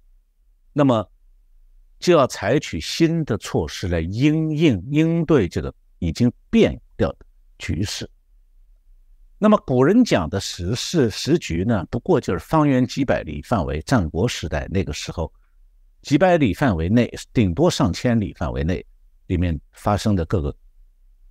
[0.73, 1.07] 那么
[1.99, 7.17] 就要采取新的措施来应应应对这个已经变掉的
[7.59, 8.09] 局势。
[9.37, 15.31] 那么古人讲的时事时局呢，不过就是方圆几百里范围，战国时代那个时候，
[16.01, 18.83] 几百里范围内，顶多上千里范围内。
[19.28, 20.55] 里面发生的各个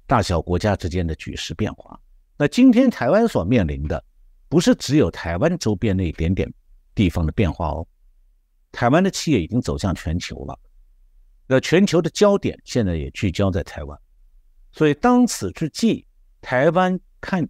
[0.06, 1.98] 大小国家之间的局势变化，
[2.36, 4.02] 那今天台湾所面临的
[4.48, 6.50] 不是只有台湾周边那一点点
[6.94, 7.86] 地方的变化哦，
[8.70, 10.58] 台湾的企业已经走向全球了，
[11.46, 13.98] 那全球的焦点现在也聚焦在台湾，
[14.72, 16.06] 所以当此之际，
[16.40, 17.48] 台湾看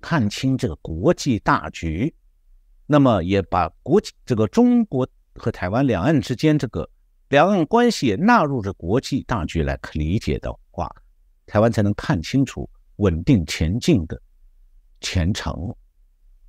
[0.00, 2.14] 看清这个国际大局，
[2.86, 6.88] 那么也把国际这个中国和台湾两岸之间这个。
[7.34, 10.88] 两岸关系也纳入着国际大局来理解的话，
[11.46, 14.22] 台湾才能看清楚稳定前进的
[15.00, 15.74] 前程，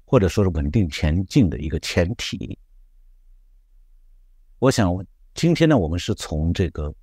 [0.05, 2.55] 或者说是稳定前进的一个前提。
[4.59, 4.95] 我想
[5.33, 6.93] 今天呢，我们是从这个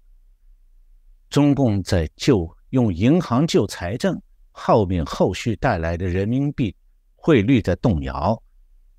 [1.28, 4.16] 中共在救用银行救财政，
[4.52, 6.72] 后面后续带来的人民币
[7.16, 8.40] 汇率在动摇，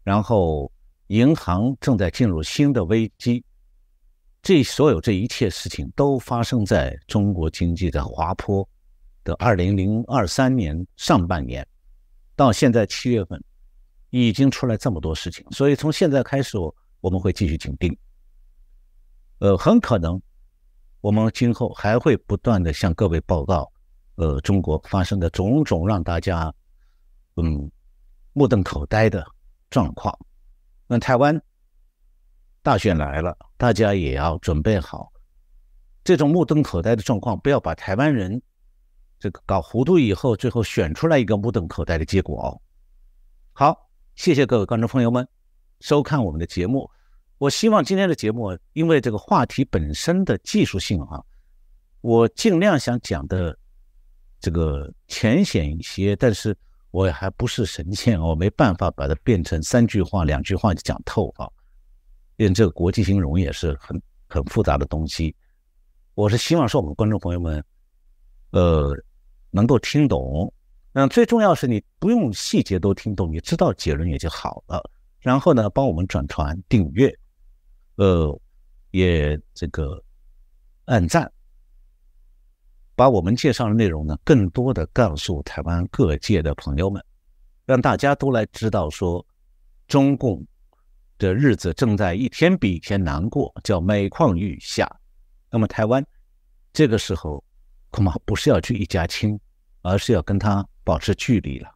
[0.04, 0.70] 然后
[1.08, 3.42] 银行正在进入新的危机。
[4.44, 8.68] 这所有这一切事情都发生在中国经济的滑坡
[9.24, 11.66] 的二零零二三年上半年，
[12.36, 13.42] 到现在七月份，
[14.10, 16.58] 已经出来这么多事情，所以从现在开始，
[17.00, 17.98] 我们会继续紧盯。
[19.40, 20.22] 呃，很可能
[21.00, 23.72] 我们今后还会不断的向各位报告，
[24.16, 26.54] 呃，中国发生的种种让大家
[27.38, 27.72] 嗯
[28.34, 29.26] 目瞪口呆的
[29.70, 30.14] 状况。
[30.86, 31.42] 那台湾。
[32.64, 35.12] 大选来了，大家也要准备好
[36.04, 38.42] 这种目瞪口呆的状况，不要把台湾人
[39.20, 42.62] 这个搞糊涂，以后最后选出来一个目瞪口呆的结果哦。
[43.52, 45.28] 好，谢谢各位观众朋友们
[45.82, 46.90] 收看我们的节目。
[47.38, 51.22] 我希望今天的节目，因为这个话题本身的技术性啊，
[52.00, 53.58] 我尽量想讲的
[54.40, 56.56] 这个浅显一些，但是
[56.92, 61.50] 我还不是神仙，我没办法把它变成三句话、两句话就讲透啊。
[62.38, 65.36] 因为这个国际金融也是很很复杂的东西，
[66.16, 67.64] 我是希望说我们观众朋友们，
[68.50, 68.92] 呃，
[69.52, 70.52] 能够听懂。
[70.92, 74.82] 那最重要是你不用细节都听懂，你知道结论也就好了。
[75.20, 77.16] 然后呢，帮我们转传、订阅，
[77.98, 78.40] 呃，
[78.90, 80.04] 也这个
[80.86, 81.32] 按赞，
[82.96, 87.04] 把我们介绍的内容呢，更多的告诉台湾各界的朋友们，
[87.66, 89.24] 让大家都来知道说
[89.88, 90.44] 中共。
[91.18, 94.90] 的日子正在一天比一天难过，叫每况愈下。
[95.50, 96.06] 那么台湾
[96.72, 97.44] 这个时候
[97.92, 99.40] 恐怕不是要去一家亲，
[99.82, 101.70] 而是要跟他保持距离了。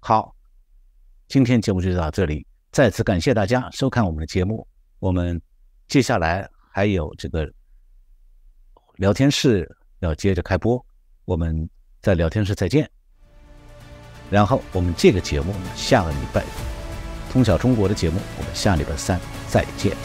[0.00, 0.34] 好，
[1.28, 4.66] 今天节目就到这里，再次感谢大家收看我们的节目。
[4.98, 5.40] 我们
[5.86, 7.48] 接下来还有这个
[8.96, 9.68] 聊天室
[10.00, 10.84] 要接着开播，
[11.24, 11.68] 我们
[12.00, 12.90] 在聊天室再见。
[14.30, 16.71] 然后我们这个节目下个礼拜。
[17.32, 19.18] 通晓中国的节目，我们下礼拜三
[19.48, 19.96] 再见。